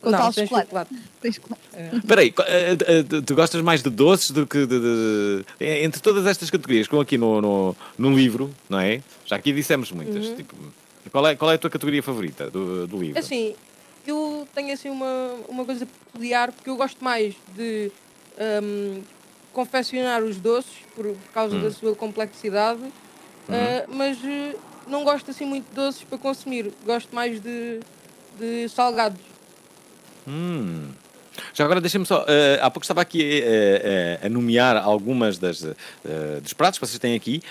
[0.00, 0.94] Com Não, tal sem chocolate.
[1.24, 5.66] Espera aí, co- eh, eh, tu- gostas mais de doces do que de, de- de-
[5.84, 9.02] Entre todas estas categorias que estão aqui no, no, no livro, não é?
[9.26, 10.26] Já aqui dissemos muitas.
[10.26, 10.34] Uhum.
[10.34, 10.54] Tipo,
[11.10, 13.18] qual, é, qual é a tua categoria favorita do, do livro?
[13.18, 13.54] Assim,
[14.06, 17.90] eu tenho assim uma, uma coisa peculiar porque eu gosto mais de
[18.62, 19.00] hum,
[19.54, 21.62] confeccionar os doces por, por causa Hum.
[21.62, 22.80] da sua complexidade,
[23.48, 24.54] ah, mas eh,
[24.86, 26.70] não gosto assim muito de doces para consumir.
[26.84, 27.80] Gosto mais de,
[28.38, 29.20] de salgados.
[30.28, 30.88] Hum.
[31.52, 32.24] Já agora deixa-me só.
[32.28, 33.42] eh, há pouco estava aqui
[34.22, 35.62] a nomear algumas das,
[36.42, 37.42] dos pratos que vocês têm aqui.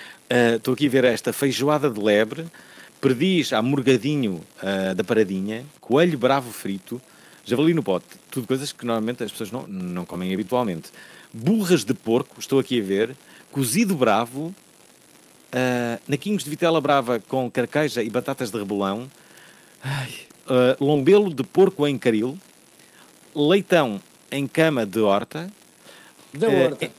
[0.56, 2.45] Estou aqui a ver esta feijoada de lebre,
[3.01, 4.41] perdiz a morgadinho
[4.95, 7.01] da paradinha, coelho bravo frito,
[7.45, 8.06] javali no pote.
[8.32, 10.89] Tudo coisas que normalmente as pessoas não, não comem habitualmente.
[11.34, 13.15] Burras de porco, estou aqui a ver,
[13.51, 14.53] cozido bravo,
[15.51, 19.09] eh, naquinhos de vitela brava com carqueja e batatas de rebolão,
[19.84, 20.13] ai,
[20.47, 22.38] eh, lombelo de porco em caril,
[23.36, 23.99] leitão
[24.31, 25.51] em cama de horta.
[26.31, 26.86] Da eh, horta.
[26.86, 26.91] eh,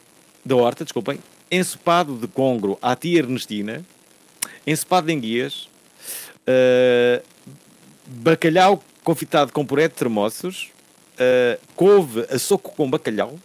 [0.44, 1.20] da horta, desculpem.
[1.48, 3.84] Ensopado de congro à tia Ernestina.
[4.66, 5.68] Ensopado de enguias.
[6.46, 7.22] eh,
[8.06, 10.70] bacalhau confitado com puré de termossos.
[11.76, 13.38] couve a soco com bacalhau.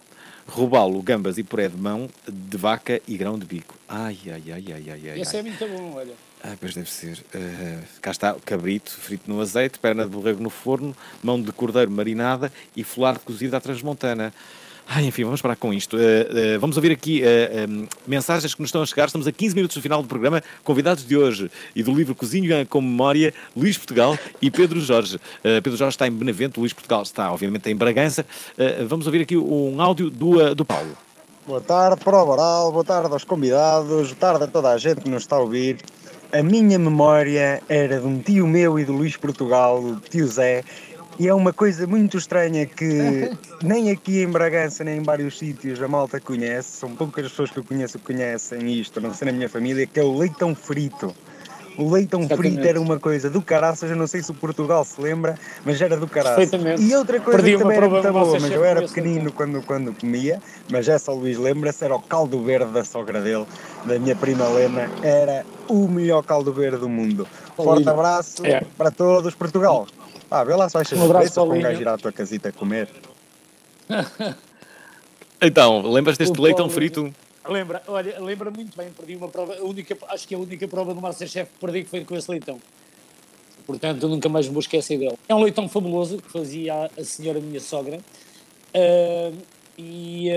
[0.50, 3.76] Robalo, gambas e puré de mão de vaca e grão de bico.
[3.88, 5.22] Ai, ai, ai, ai, ai, ai.
[5.22, 5.42] Esse ai.
[5.42, 6.14] é muito bom, olha.
[6.44, 7.24] Ah, pois deve ser.
[7.34, 11.92] Eh, cá está, cabrito frito no azeite, perna de borrego no forno, mão de cordeiro
[11.92, 14.34] marinada e folhado cozido à transmontana.
[14.92, 15.96] Ai, enfim, vamos parar com isto.
[16.00, 19.06] Eh, eh, vamos ouvir aqui em, mensagens que nos estão a chegar.
[19.06, 20.42] Estamos a 15 minutos do final do programa.
[20.64, 25.20] Convidados de hoje e do livro Cozinha com Memória, Luís Portugal e Pedro Jorge.
[25.44, 28.26] Pedro Jorge está em Benevento, Luís Portugal está, obviamente, em Bragança.
[28.88, 30.98] Vamos ouvir aqui um áudio do, do Paulo.
[31.46, 35.02] Boa tarde para o Boral, boa tarde aos convidados, boa tarde a toda a gente
[35.02, 35.78] que nos está a ouvir.
[36.32, 40.64] A minha memória era de um tio meu e do Luís Portugal, o tio Zé,
[41.20, 43.30] e é uma coisa muito estranha que
[43.62, 47.52] nem aqui em Bragança, nem em vários sítios a malta conhece, são poucas as pessoas
[47.52, 50.56] que eu conheço que conhecem isto, não ser na minha família, que é o leitão
[50.56, 51.14] frito.
[51.78, 52.56] O leitão Exatamente.
[52.56, 55.82] frito era uma coisa do caraças, eu não sei se o Portugal se lembra, mas
[55.82, 56.50] era do caraças.
[56.78, 59.94] E outra coisa Perdi que também era muito boa, mas eu era pequenino quando, quando
[59.94, 63.46] comia, mas essa Luís lembra-se, era o caldo verde da sogra dele,
[63.86, 67.26] da minha prima Helena, era o melhor caldo verde do mundo.
[67.56, 68.62] Forte abraço É.
[68.78, 69.88] para todos, Portugal.
[70.32, 72.90] Ah, vê lá se vais Um surpresa para um gajo ir à tua casita comer.
[75.42, 77.14] Então, lembras deste O leitão Paulo- frito?
[77.48, 80.94] Lembra, olha, lembra muito bem, perdi uma prova, a única, acho que a única prova
[80.94, 82.60] do Masterchef que perdi que foi com esse leitão.
[83.66, 85.18] Portanto, eu nunca mais me vou esquecer dele.
[85.30, 88.00] É um leitão fabuloso que fazia a, senhora minha sogra.
[88.74, 89.32] Ah,
[89.78, 90.30] e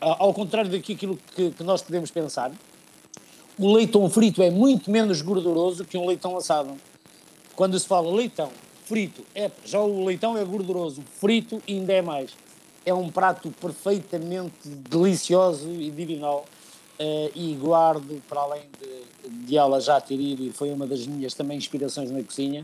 [0.00, 2.50] ah, ao contrário daquilo que, que nós podemos pensar,
[3.56, 6.74] o leitão frito é muito menos gorduroso que um leitão assado.
[7.54, 8.50] Quando se fala leitão
[8.84, 12.30] frito, é, já o leitão é gorduroso, frito ainda é mais.
[12.86, 16.44] É um prato perfeitamente delicioso e divinal.
[16.96, 21.04] eh, e guardo, para além de, de ela já ter ido, e foi uma das
[21.08, 22.62] minhas também inspirações na cozinha,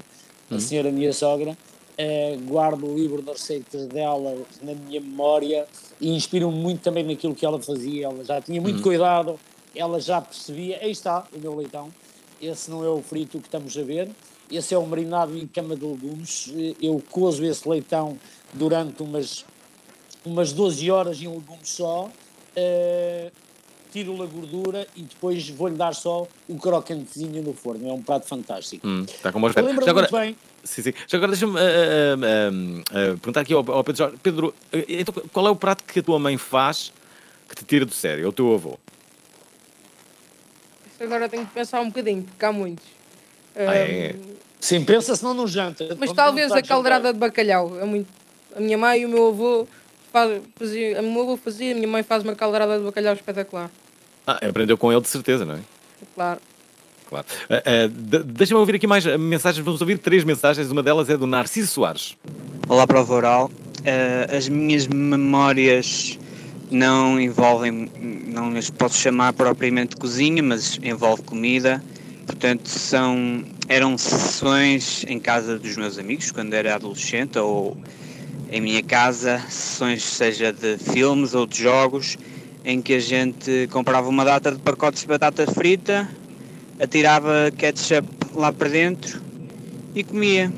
[0.48, 0.60] a Uhum.
[0.60, 1.58] senhora minha sogra,
[1.98, 5.66] eh, guardo o livro de receitas dela na minha memória
[6.00, 8.06] e inspiro-me muito também naquilo que ela fazia.
[8.06, 8.82] Ela já tinha muito Uhum.
[8.82, 9.40] cuidado,
[9.74, 10.78] ela já percebia.
[10.80, 11.88] Aí está o meu leitão.
[12.40, 14.08] Esse não é o frito que estamos a ver.
[14.50, 16.52] Esse é o marinado em cama de legumes.
[16.56, 18.18] Eh, Eu cozo esse leitão
[18.52, 19.44] durante umas,
[20.24, 22.10] umas 12 horas em legumes só.
[22.56, 23.30] eh,
[23.92, 27.88] tiro-lhe a gordura e depois vou-lhe dar só o crocantezinho no forno.
[27.88, 28.86] É um prato fantástico.
[28.86, 29.66] Hum, está com espera.
[29.66, 30.36] Lembro-me Já agora, muito bem.
[30.62, 30.92] Sim, sim.
[31.08, 32.16] Já agora deixa-me ah,
[32.90, 34.16] ah, perguntar aqui ao, ao Pedro Jorge.
[34.22, 34.54] Pedro,
[34.88, 36.92] então, qual é o prato que a tua mãe faz
[37.48, 38.24] que te tira do sério?
[38.24, 38.78] É o teu avô?
[41.00, 42.84] agora tenho que pensar um bocadinho, porque há muitos.
[43.56, 44.14] Ah, é?
[44.60, 45.96] Sim, pensa senão não janta.
[45.98, 47.78] Mas talvez a a caldeirada de bacalhau.
[47.80, 48.06] É muito...
[48.54, 49.66] A minha mãe e o meu avô
[50.12, 53.70] faz- fazia, o meu avô fazia, a minha mãe faz uma caldeirada de bacalhau espetacular.
[54.26, 55.58] Ah, aprendeu com ele de certeza, não é?
[56.14, 56.40] Claro.
[57.08, 57.26] Claro.
[57.48, 59.64] Ah, de- Deixa-me ouvir aqui mais ah, mensagens.
[59.64, 60.70] Vamos ouvir três mensagens.
[60.70, 62.16] Uma delas é do Narciso Soares.
[62.68, 63.50] Olá, prova oral.
[63.84, 66.18] Eh, as minhas memórias
[66.70, 67.90] não envolvem,
[68.26, 71.82] não as posso chamar propriamente cozinha, mas envolve comida.
[72.30, 77.76] Portanto, são, eram sessões em casa dos meus amigos quando era adolescente ou
[78.48, 82.16] em minha casa, sessões seja de filmes ou de jogos,
[82.64, 86.08] em que a gente comprava uma data de pacotes de batata frita,
[86.80, 89.20] atirava ketchup lá para dentro
[89.92, 90.52] e comia.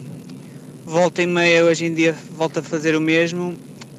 [0.84, 3.56] Volta e meia hoje em dia volta a fazer o mesmo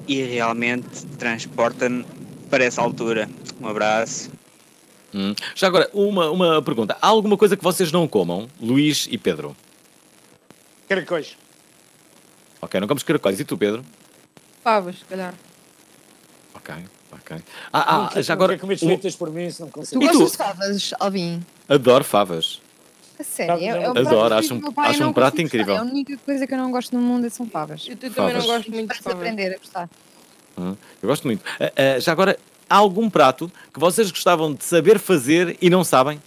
[0.08, 2.06] e realmente transporta-me
[2.52, 3.28] para essa altura.
[3.60, 4.33] Um abraço.
[5.14, 5.36] Hum.
[5.56, 6.98] Já agora, uma, uma pergunta.
[7.02, 9.56] Há alguma coisa que vocês não comam, Luís e Pedro?
[10.90, 11.38] Caracóis.
[12.62, 13.40] Ok, não comes caracóis.
[13.40, 13.84] E tu, Pedro?
[14.64, 15.34] Favas, se calhar.
[16.56, 16.74] Ok,
[17.12, 17.38] ok.
[17.72, 18.54] Ah, ah, já agora.
[18.58, 20.04] Nunca feitas por mim, se não Tu consigo.
[20.04, 20.32] E gostas tu?
[20.32, 21.46] de favas, Alvin?
[21.68, 22.62] Adoro favas.
[23.20, 23.54] A sério?
[23.62, 25.76] É, é o Adoro, acho um- acho eu um não prato incrível.
[25.76, 25.86] gostar.
[25.86, 27.86] É a única coisa que eu não gosto no mundo são favas.
[27.88, 28.46] Eu também não Favas.
[28.46, 29.20] gosto muito de favas.
[29.20, 29.90] aprender a gostar.
[30.58, 31.44] Hum, Eu gosto muito.
[31.60, 32.38] Ah, ah, já agora,
[32.70, 36.20] há algum prato que vocês gostavam de saber fazer e não sabem?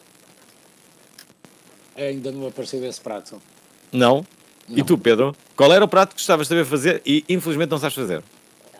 [1.96, 3.40] Ainda não apareceu esse prato.
[3.90, 4.24] Não?
[4.68, 5.34] E tu, Pedro?
[5.56, 8.22] Qual era o prato que gostavas de saber fazer e infelizmente não sabes fazer?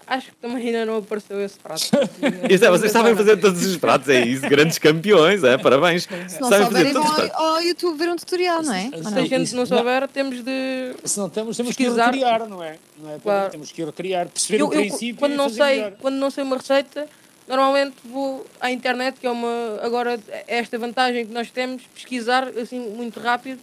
[0.09, 1.82] Acho que também ainda não apareceu esse prato.
[2.48, 4.42] Isso é, vocês sabem fazer todos os pratos, é isso.
[4.48, 5.59] Grandes campeões, é?
[5.59, 6.04] Parabéns.
[6.28, 7.44] Se não Sabem souberem, todos vão os pratos.
[7.44, 8.82] ao, ao YouTube ver um tutorial, não é?
[8.84, 9.18] Se não?
[9.22, 10.94] a gente não souber, temos de.
[11.04, 12.07] Se não temos, temos que pesquisar.
[12.12, 12.76] recriar, não é?
[13.02, 13.50] Não é Claro.
[13.50, 15.92] Temos que recriar, perceber Eu, o eu, princípio quando e não fazer sei, melhor.
[16.00, 17.09] quando não sei uma receita,
[17.47, 22.49] normalmente vou à internet, que é uma agora é esta vantagem que nós temos, pesquisar
[22.59, 23.61] assim muito rápido,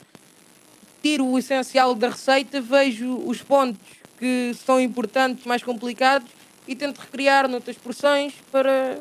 [1.01, 3.81] tiro o essencial da receita, vejo os pontos
[4.17, 6.29] que são importantes, mais complicados
[6.67, 8.99] e tento recriar noutras porções para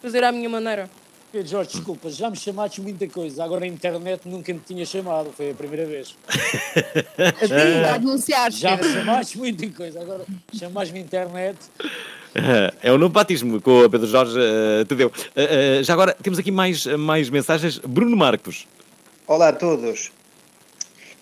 [0.00, 0.88] fazer à minha maneira.
[1.34, 3.42] Pedro Jorge, desculpa, já me chamaste muita coisa.
[3.42, 6.14] Agora a internet nunca me tinha chamado, foi a primeira vez.
[7.92, 10.24] A denunciar, Já me chamaste muita coisa, agora
[10.56, 11.58] chamaste-me internet.
[12.80, 15.10] É o novo batismo que o Pedro Jorge eh, te deu.
[15.34, 17.78] Eh, eh, já agora, temos aqui mais, mais mensagens.
[17.78, 18.68] Bruno Marcos.
[19.26, 20.12] Olá a todos.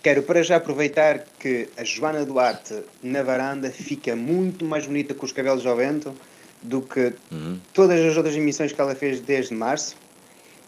[0.02, 5.24] Quero para já aproveitar que a Joana Duarte na varanda fica muito mais bonita com
[5.24, 6.14] os cabelos ao vento
[6.62, 7.12] do que
[7.72, 9.96] todas as outras emissões que ela fez desde março.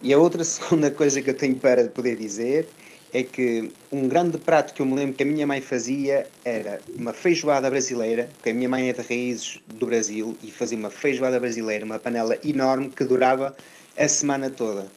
[0.02, 2.68] E a outra segunda coisa que eu tenho para poder dizer
[3.12, 6.80] é que um grande prato que eu me lembro que a minha mãe fazia era
[6.98, 10.90] uma feijoada brasileira, porque a minha mãe é de raízes do Brasil e fazia uma
[10.90, 13.56] feijoada brasileira, uma panela enorme que durava
[13.96, 14.88] a semana toda.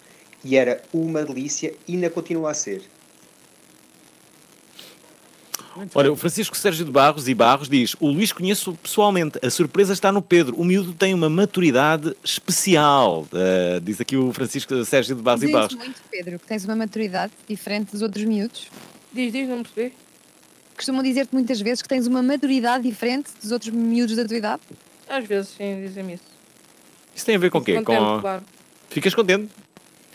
[0.44, 2.82] E era uma delícia e ainda continua a ser.
[5.94, 9.94] Olha, o Francisco Sérgio de Barros e Barros diz: O Luís conheço pessoalmente, a surpresa
[9.94, 10.56] está no Pedro.
[10.56, 13.28] O miúdo tem uma maturidade especial.
[13.34, 15.76] Eh, diz aqui o Francisco Sérgio de Barros e Diz Barros.
[15.76, 18.68] muito, Pedro, que tens uma maturidade diferente dos outros miúdos.
[19.12, 19.94] Diz, diz, não percebi.
[20.76, 24.62] Costumam dizer-te muitas vezes que tens uma maturidade diferente dos outros miúdos da tua idade.
[25.10, 26.38] Às vezes sim, dizem-me isso.
[27.16, 27.76] Isso tem a ver com o quê?
[27.76, 28.22] Contente, com...
[28.22, 28.44] claro.
[28.90, 29.50] Ficas contente?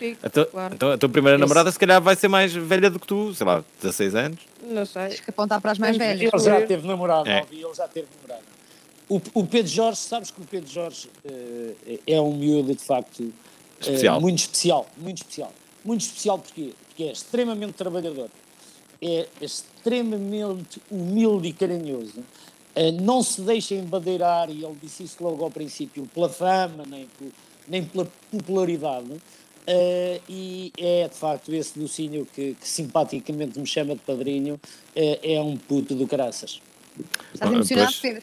[0.02, 0.74] Fico, Então, claro.
[0.74, 3.32] então a tua primeira Esse- namorada se calhar vai ser mais velha do que tu,
[3.34, 4.38] sei lá, 16 anos.
[4.66, 5.08] Não sei.
[5.08, 6.20] Tens que apontar para as mais velhas.
[6.32, 7.40] Ele já teve namorado, É.
[7.40, 8.46] Alvi, ele já teve namorado.
[9.08, 13.32] O, o Pedro Jorge, sabes que o Pedro Jorge eh, é um miúdo de facto
[13.80, 14.20] Especial.
[14.20, 15.52] muito especial, muito especial.
[15.84, 16.72] Muito especial porquê?
[16.88, 18.28] Porque é extremamente trabalhador,
[19.00, 22.22] é extremamente humilde e carinhoso,
[22.74, 27.06] eh, não se deixa embadeirar, e ele disse isso logo ao princípio, pela fama, nem,
[27.18, 27.28] por-
[27.68, 29.20] nem pela popularidade,
[29.66, 34.60] eh, e é de facto esse docínio que, que simpaticamente me chama de padrinho,
[34.94, 36.60] eh, é um puto do caraças.
[37.32, 37.94] Estás Ah, emocionado.
[38.00, 38.22] Pedro?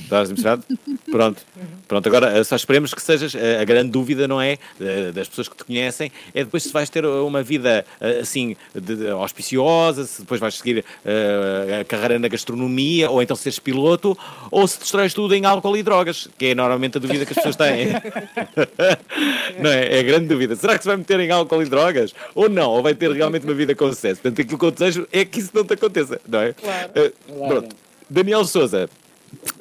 [0.00, 0.62] Estás emocionado?
[1.10, 1.42] Pronto.
[1.88, 3.34] Pronto, agora eh, só esperemos que sejas.
[3.34, 4.58] eh, A grande dúvida, não é?
[4.80, 7.84] eh, Das pessoas que te conhecem, é depois se vais ter uma vida
[8.20, 13.36] assim de- de- auspiciosa, se depois vais seguir eh, a carreira na gastronomia, ou então
[13.36, 14.16] seres piloto,
[14.50, 17.36] ou se destróis tudo em álcool e drogas, que é normalmente a dúvida que as
[17.36, 17.88] pessoas têm.
[19.60, 19.96] não é?
[19.96, 20.56] É a grande dúvida.
[20.56, 22.14] Será que se vai meter em álcool e drogas?
[22.34, 22.70] Ou não?
[22.70, 24.20] Ou vai ter realmente uma vida com sucesso?
[24.20, 26.54] Portanto, aquilo que eu desejo é que isso não te aconteça, não é?
[26.94, 27.12] Eh,
[27.48, 27.76] pronto.
[28.08, 28.88] Daniel Souza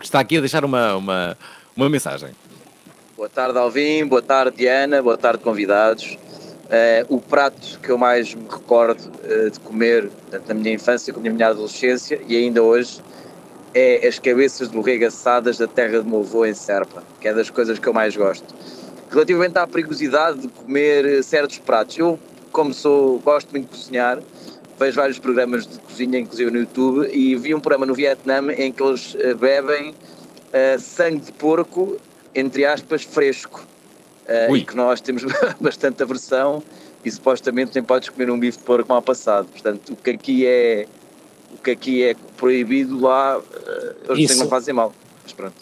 [0.01, 1.37] está aqui a deixar uma, uma,
[1.75, 2.29] uma mensagem.
[3.15, 4.05] Boa tarde, Alvin.
[4.05, 5.01] Boa tarde, Diana.
[5.01, 6.17] Boa tarde, convidados.
[6.69, 11.13] Eh, o prato que eu mais me recordo eh, de comer, tanto na minha infância
[11.13, 13.01] como na minha adolescência e ainda hoje,
[13.73, 17.33] é as cabeças de borrega assadas da terra do meu avô em Serpa, que é
[17.33, 18.55] das coisas que eu mais gosto.
[19.09, 22.17] Relativamente à perigosidade de comer eh, certos pratos, eu
[22.53, 24.19] como sou, gosto muito de cozinhar,
[24.81, 28.71] vejo vários programas de cozinha, inclusive no YouTube, e vi um programa no Vietnã em
[28.71, 29.93] que eles eh, bebem
[30.51, 31.97] eh, sangue de porco,
[32.33, 33.63] entre aspas, fresco.
[34.27, 35.23] Eh, e que nós temos
[35.61, 36.63] bastante aversão
[37.05, 39.47] e supostamente nem podes comer um bife de porco mal passado.
[39.47, 40.87] Portanto, o que aqui é,
[41.53, 44.39] o que aqui é proibido lá, eh, eles Isso.
[44.39, 44.91] não fazem mal.
[45.23, 45.55] Mas pronto.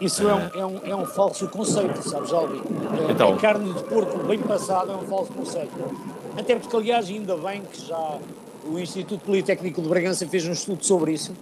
[0.00, 2.62] Isso é um, é, um, é um falso conceito, sabes, Alvin?
[3.08, 3.34] É, Então.
[3.34, 5.72] A carne de porco bem passada é um falso conceito.
[6.36, 8.18] Até porque, aliás, ainda bem que já
[8.64, 11.32] o Instituto Politécnico de Bragança fez um estudo sobre isso.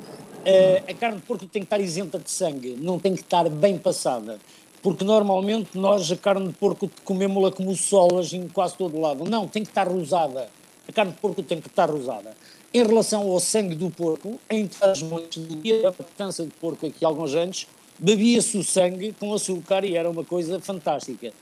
[0.44, 3.48] Eh, a carne de porco tem que estar isenta de sangue, não tem que estar
[3.48, 4.38] bem passada.
[4.82, 9.24] Porque normalmente nós a carne de porco comemos-la como solas em quase todo lado.
[9.24, 10.50] Não, tem que estar rosada.
[10.88, 12.36] A carne de porco tem que estar rosada.
[12.74, 17.04] Em relação ao sangue do porco, em Trás-Montes, no dia da matança de porco aqui
[17.04, 17.68] alguns anos,
[17.98, 21.32] bebia-se o sangue com açúcar e era uma coisa fantástica.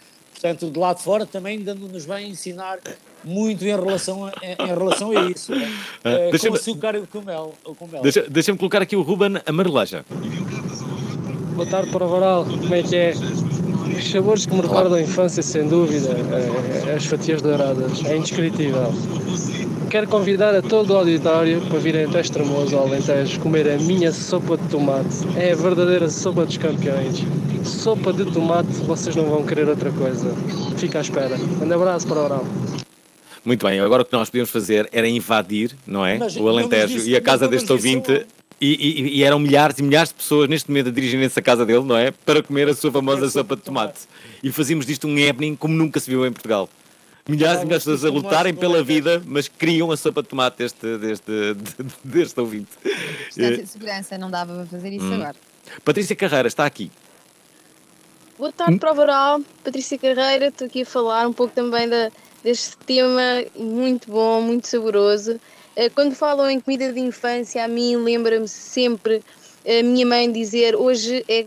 [0.40, 2.78] Portanto, de lá de fora também ainda nos vai ensinar
[3.22, 5.52] muito em relação a, em relação a isso.
[5.54, 5.68] né?
[6.48, 7.54] Com açúcar e com mel.
[7.62, 8.00] com mel.
[8.02, 10.04] Deixa- Deixa-me colocar aqui o Ruben Amarelaja.
[11.54, 13.12] Boa tarde para o Varal, como é que é?
[14.00, 16.08] Os sabores que me recordam a infância, sem dúvida,
[16.88, 18.90] é, as fatias douradas, é indescritível.
[19.90, 24.10] Quero convidar a todo o auditório para virem até Estremoso, ao Alentejo, comer a minha
[24.10, 25.16] sopa de tomate.
[25.36, 27.22] É a verdadeira sopa dos campeões.
[27.62, 30.34] Sopa de tomate, vocês não vão querer outra coisa.
[30.78, 31.36] Fica à espera.
[31.60, 32.44] Um abraço para o Oral.
[33.44, 36.16] Muito bem, agora o que nós podíamos fazer era invadir, não é?
[36.16, 38.26] Mas o Alentejo disse- e a casa deste disse ouvinte.
[38.60, 41.64] E, e- e eram milhares e milhares de pessoas neste momento a dirigirem-se à casa
[41.64, 42.10] dele, não é?
[42.10, 44.00] Para comer a sua famosa sopa de tomate.
[44.42, 46.68] E fazíamos disto um happening como nunca se viu em Portugal.
[47.28, 50.58] Milhares e milhares de pessoas a lutarem pela vida, mas queriam a sopa de tomate
[50.58, 51.32] deste, deste,
[52.04, 52.68] deste ouvinte.
[53.28, 55.14] Distância de segurança, não dava para fazer isso Hum.
[55.14, 55.36] agora.
[55.84, 56.90] Patrícia Carreira está aqui.
[58.38, 59.40] Boa tarde, Prova Oral.
[59.62, 62.10] Patrícia Carreira, estou aqui a falar um pouco também da,
[62.42, 63.22] deste tema
[63.54, 65.38] muito bom, muito saboroso.
[65.80, 69.24] Eh, Quando falam em comida de infância, a mim lembra-me sempre
[69.64, 71.46] a minha mãe dizer hoje é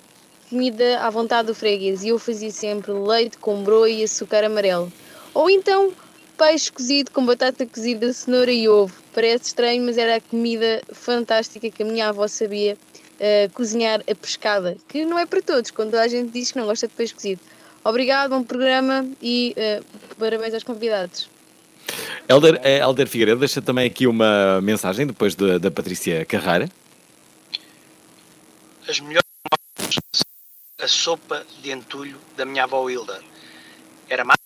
[0.50, 4.92] comida à vontade do freguês e eu fazia sempre leite com broa e açúcar amarelo.
[5.36, 5.94] Ou então
[6.36, 8.96] peixe cozido com batata cozida, cenoura e ovo.
[9.14, 12.76] Parece estranho, mas era a comida fantástica que a minha avó sabia
[13.20, 16.66] eh, cozinhar a pescada, que não é para todos, quando a gente diz que não
[16.66, 17.42] gosta de peixe cozido.
[17.84, 19.82] Obrigado, bom programa e eh,
[20.18, 21.33] parabéns aos convidados.
[22.28, 26.70] Helder, eh, Helder Figueiredo deixa também aqui uma mensagem depois da, da Patrícia Carreira.
[28.88, 29.24] As melhores
[30.82, 33.22] a sopa de entulho da minha avó Hilda.
[34.10, 34.38] Era massa,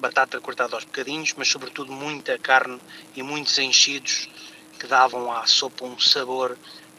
[0.00, 2.80] batata cortada aos bocadinhos, mas sobretudo muita carne
[3.14, 4.28] e muitos enchidos
[4.78, 6.56] que davam à sopa um sabor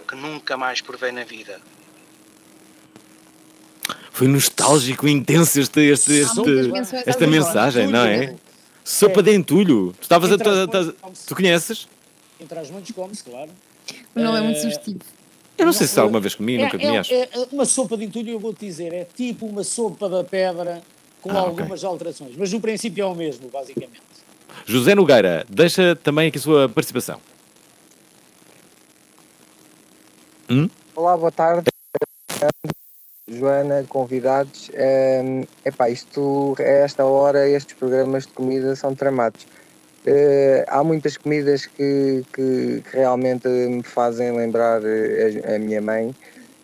[0.08, 1.60] que nunca mais provei na vida.
[4.12, 6.72] Foi nostálgico e intenso este, este, este-
[7.06, 8.36] esta mensagem, não é?
[8.84, 9.94] Sopa de entulho.
[10.00, 11.88] Tu, estavas a, tu, tu- mãos, tu conheces?
[12.40, 13.50] Entre as mãos come-se, claro.
[14.16, 15.00] O nome é muito Eh, sugestivo.
[15.58, 17.14] Eu não sei se alguma vez comi, É, nunca comi, é- acho.
[17.14, 20.82] é- é uma sopa de entulho, eu vou-te dizer, é tipo uma sopa da pedra
[21.22, 24.02] com Ah, algumas alterações, mas o princípio é o mesmo, basicamente.
[24.66, 27.20] José Nogueira, deixa também aqui a sua participação.
[30.50, 30.68] Hum?
[30.96, 31.70] Olá, boa tarde.
[33.32, 34.70] Joana, convidados.
[34.74, 35.22] É
[35.66, 39.48] epá, isto, a esta hora, estes programas de comida são tramados.
[40.06, 45.82] Eh, há muitas comidas que, que, que realmente me fazem lembrar eh, a, a minha
[45.82, 46.14] mãe,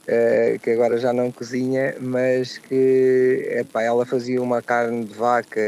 [0.07, 5.61] eh, que agora já não cozinha, mas que epá, ela fazia uma carne de vaca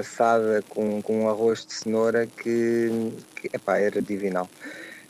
[0.00, 4.48] assada com, com um arroz de cenoura que, que epá, era divinal.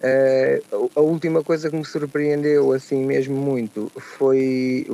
[0.04, 0.60] Eh,
[0.96, 3.88] a última coisa que me surpreendeu assim mesmo muito
[4.18, 4.84] foi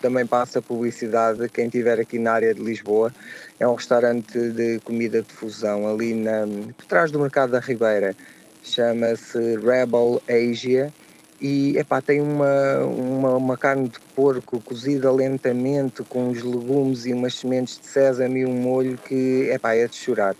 [0.00, 3.12] também passa a publicidade quem estiver aqui na área de Lisboa
[3.58, 6.46] é um restaurante de comida de fusão ali na,
[6.76, 8.14] por trás do mercado da Ribeira.
[8.62, 10.92] Chama-se Rebel Asia
[11.40, 17.12] e epá, tem uma, uma, uma carne de porco cozida lentamente com uns legumes e
[17.12, 20.36] umas sementes de sésamo e um molho que epá, é de chorar.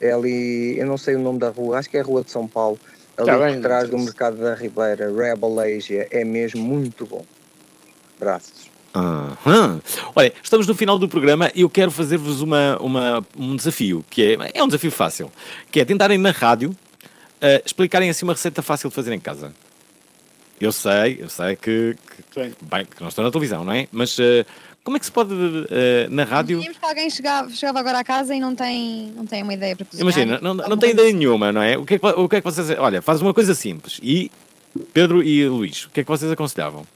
[0.00, 2.30] É ali, eu não sei o nome da rua, acho que é a Rua de
[2.30, 2.78] São Paulo
[3.16, 7.24] ali Tá por trás do mercado da Ribeira, Rebel Asia, é mesmo muito bom.
[8.20, 8.66] Abraços.
[8.94, 9.80] Aham.
[10.14, 14.22] Olha, estamos no final do programa e eu quero fazer-vos uma, uma- um desafio, que
[14.34, 15.30] é, é um desafio fácil,
[15.70, 16.74] que é tentarem na rádio
[17.40, 19.52] eh, explicarem assim uma receita fácil de fazer em casa.
[20.58, 21.94] Eu sei, eu sei que,
[22.32, 23.86] que, bem, que não estou na televisão, não é?
[23.92, 24.46] Mas eh,
[24.86, 25.34] como é que se pode
[25.68, 26.58] eh, na rádio...
[26.58, 29.74] Imaginemos que alguém chegava, chegava agora à casa e não tem, não tem uma ideia
[29.74, 30.02] para cozinhar.
[30.04, 31.76] Imagina, não, não tem ideia nenhuma, não é?
[31.76, 32.70] O que é que, o que é que vocês...
[32.78, 33.98] Olha, faz uma coisa simples.
[34.00, 34.30] E
[34.94, 36.86] Pedro e Luís, o que é que vocês aconselhavam?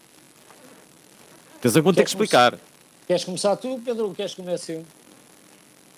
[1.56, 2.56] Atenção que vou ter que explicar.
[3.08, 4.84] Queres começar tu, Pedro, ou queres começar eu?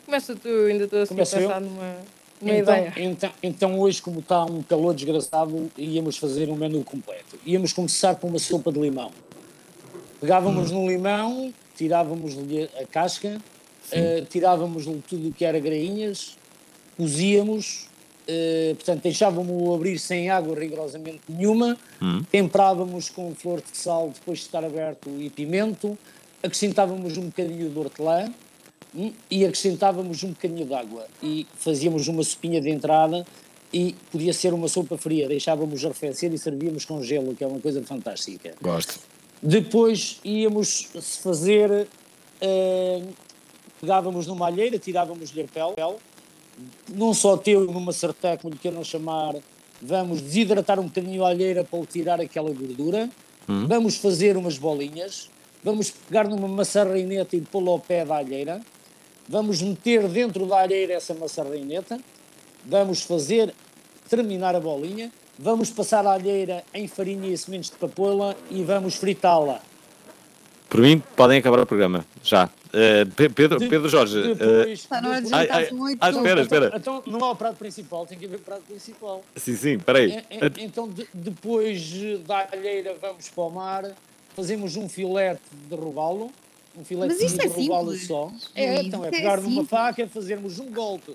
[0.06, 1.26] Começa tu, eu ainda estou assim a eu?
[1.26, 1.96] pensar numa,
[2.40, 2.92] numa Então, ideia.
[2.96, 7.38] então, então hoje, como está um calor desgraçado, íamos fazer um menu completo.
[7.44, 9.10] Íamos começar com uma sopa de limão.
[10.22, 10.82] Pegávamos Hum.
[10.84, 11.52] no limão,
[11.82, 13.40] tirávamos-lhe a casca,
[13.90, 16.36] eh, tirávamos-lhe tudo o que era grainhas,
[16.96, 17.88] cozíamos,
[18.28, 22.22] eh, portanto deixávamos-o abrir sem água rigorosamente nenhuma, Hum.
[22.30, 25.98] temperávamos com flor de sal depois de estar aberto e pimento,
[26.42, 28.32] acrescentávamos um bocadinho de hortelã
[28.94, 33.26] hum, e acrescentávamos um bocadinho de água e fazíamos uma sopinha de entrada
[33.72, 37.58] e podia ser uma sopa fria, deixávamos arrefecer e servíamos com gelo, que é uma
[37.58, 38.54] coisa fantástica.
[38.60, 39.00] Gosto.
[39.42, 41.88] Depois íamos se fazer,
[42.40, 43.02] eh,
[43.80, 45.96] pegávamos numa alheira, tirávamos-lhe a pele,
[46.88, 49.34] num só teu, numa sartén, como lhe queiram chamar,
[49.80, 53.10] vamos desidratar um bocadinho a alheira para tirar aquela gordura,
[53.48, 53.66] Hum.
[53.66, 55.28] vamos fazer umas bolinhas,
[55.64, 58.60] vamos pegar numa maçarraineta e pô-la ao pé da alheira,
[59.28, 61.98] vamos meter dentro da alheira essa maçarraineta,
[62.64, 63.52] vamos fazer,
[64.08, 65.10] terminar a bolinha,
[65.42, 69.60] vamos passar a alheira em farinha e sementes de papoula e vamos fritá-la.
[70.70, 72.06] Por mim, podem acabar o programa.
[72.22, 72.48] Já.
[72.72, 74.18] Eh, Pe- Pedro, Pedro Jorge.
[74.18, 75.68] eh, Depois, Está na hora de ai, ai,
[76.00, 76.72] ah, espera, espera.
[76.76, 79.22] Então, então não há o prato principal, tem que haver prato principal.
[79.36, 80.12] Sim, sim, peraí.
[80.12, 81.92] É- é- Então, de- depois
[82.26, 83.90] da alheira, vamos para o mar,
[84.34, 86.30] fazemos um filete de robalo,
[86.74, 88.06] um filete Mas isso de é robalo simples.
[88.06, 88.32] só.
[88.54, 91.14] É, então, é é pegar numa faca, fazermos um golpe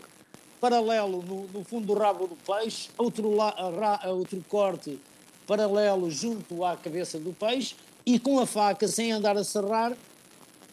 [0.60, 5.00] paralelo no, no fundo do rabo do peixe, outro, la, ra- outro corte
[5.46, 9.94] paralelo junto à cabeça do peixe e com a faca, sem andar a serrar,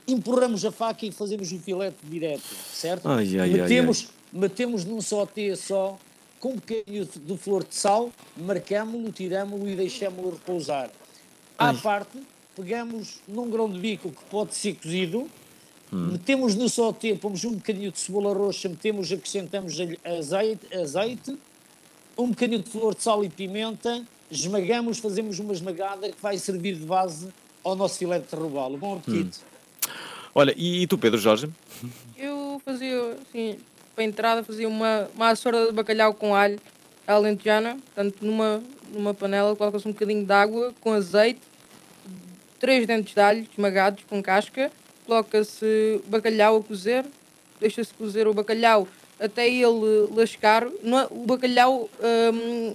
[0.07, 3.09] empurramos a faca e fazemos o filete direto, certo?
[3.09, 5.99] Ai, ai, ai, metemos, metemos num só T só,
[6.41, 10.91] com um bocadinho de- flor de sal, marcámo-lo, tirámo-lo e deixámo-lo repousar.
[11.57, 12.19] À parte,
[12.55, 15.29] pegamos num grão de bico que pode ser cozido,
[15.95, 16.11] Hum.
[16.11, 21.39] metemos no só T, pomos um bocadinho de cebola roxa, metemos, acrescentamos azeite, azeite,
[22.19, 26.75] um bocadinho de flor de sal e pimenta, esmagamos, fazemos uma esmagada que vai servir
[26.75, 27.29] de base
[27.63, 28.77] ao nosso filete de robalo.
[28.77, 29.39] Bom apetite.
[30.35, 31.49] Olha, e, e tu, Pedro Jorge?
[32.19, 33.57] Eu fazia, assim,
[33.95, 36.59] para a entrada, fazia uma, uma açorda de bacalhau com alho
[37.07, 38.61] alentejana, portanto, numa,
[38.93, 41.41] numa panela, coloca-se um bocadinho de água com azeite,
[42.59, 44.73] três dentes de alho esmagados com casca,
[45.07, 47.05] coloca-se bacalhau a cozer,
[47.61, 48.89] deixa-se cozer o bacalhau
[49.19, 50.67] até ele lascar.
[50.83, 51.89] Não é- o bacalhau
[52.33, 52.75] hum,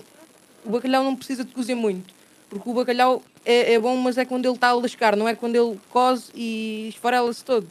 [0.65, 2.13] o bacalhau não precisa de cozer muito,
[2.49, 5.35] porque o bacalhau é, é bom, mas é quando ele está a lascar, não é
[5.35, 7.67] quando ele cose e esfarela-se todo.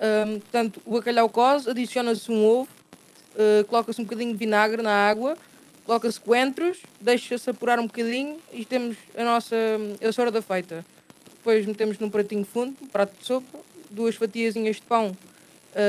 [0.00, 2.68] Hum, portanto, o bacalhau cose, adiciona-se um ovo,
[3.34, 5.36] uh, coloca-se um bocadinho de vinagre na água,
[5.84, 10.84] coloca-se coentros, deixa-se apurar um bocadinho e temos a nossa hum, açorda feita.
[11.36, 13.58] Depois metemos num pratinho fundo, um prato de sopa,
[13.92, 15.16] duas fatiazinhas de pão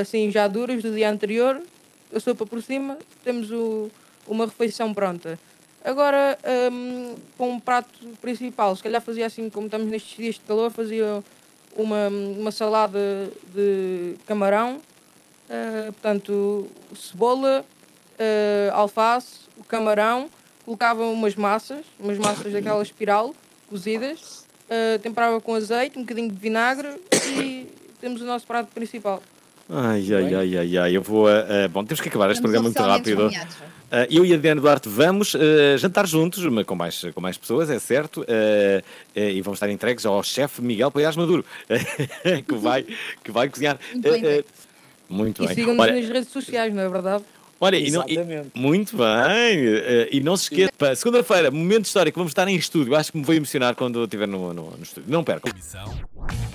[0.01, 1.61] assim já duras do dia anterior,
[2.15, 3.89] a sopa por cima, temos o-
[4.27, 5.37] uma refeição pronta.
[5.83, 6.37] Agora,
[6.71, 7.89] hum, com um prato
[8.21, 11.21] principal, se calhar fazia assim, como estamos nestes dias de calor, fazia
[11.75, 14.79] uma, uma salada de camarão,
[15.49, 17.65] eh, portanto, cebola,
[18.17, 20.29] eh, alface, o camarão,
[20.63, 23.35] colocava umas massas, umas massas daquela espiral,
[23.69, 26.87] cozidas, eh, temperava com azeite, um bocadinho de vinagre
[27.37, 27.67] e
[28.03, 29.23] temos o nosso prato principal.
[29.69, 31.25] Ai, ai, ai, ai, ai, eu vou.
[31.27, 33.29] a- bom, temos que acabar este programa muito rápido.
[33.89, 37.37] Ah, eu e a Diana Duarte vamos ah, jantar juntos, mas com mais, com mais
[37.37, 38.25] pessoas, é certo,
[39.15, 41.45] e vamos estar entregues ao chefe Miguel Paiás Maduro,
[42.47, 42.85] que, vai,
[43.23, 43.79] que vai cozinhar.
[43.93, 44.43] Muito bem,
[45.09, 45.55] muito E bem.
[45.55, 47.23] sigam-nos nas redes sociais, não é verdade?
[47.63, 48.19] Olha, e não- e-
[48.53, 49.05] muito bem.
[49.07, 52.95] eh, E não se esqueça, segunda-feira, momento histórico, vamos estar em estúdio.
[52.95, 55.09] Acho que me vou emocionar quando eu estiver no, no, no estúdio.
[55.11, 55.51] Não percam.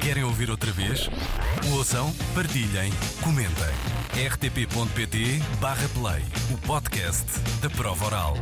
[0.01, 1.09] Querem ouvir outra vez?
[1.73, 2.91] Ouçam, partilhem,
[3.23, 4.29] comentem.
[4.29, 7.27] rtp.pt barra play, o podcast
[7.61, 8.37] da prova oral.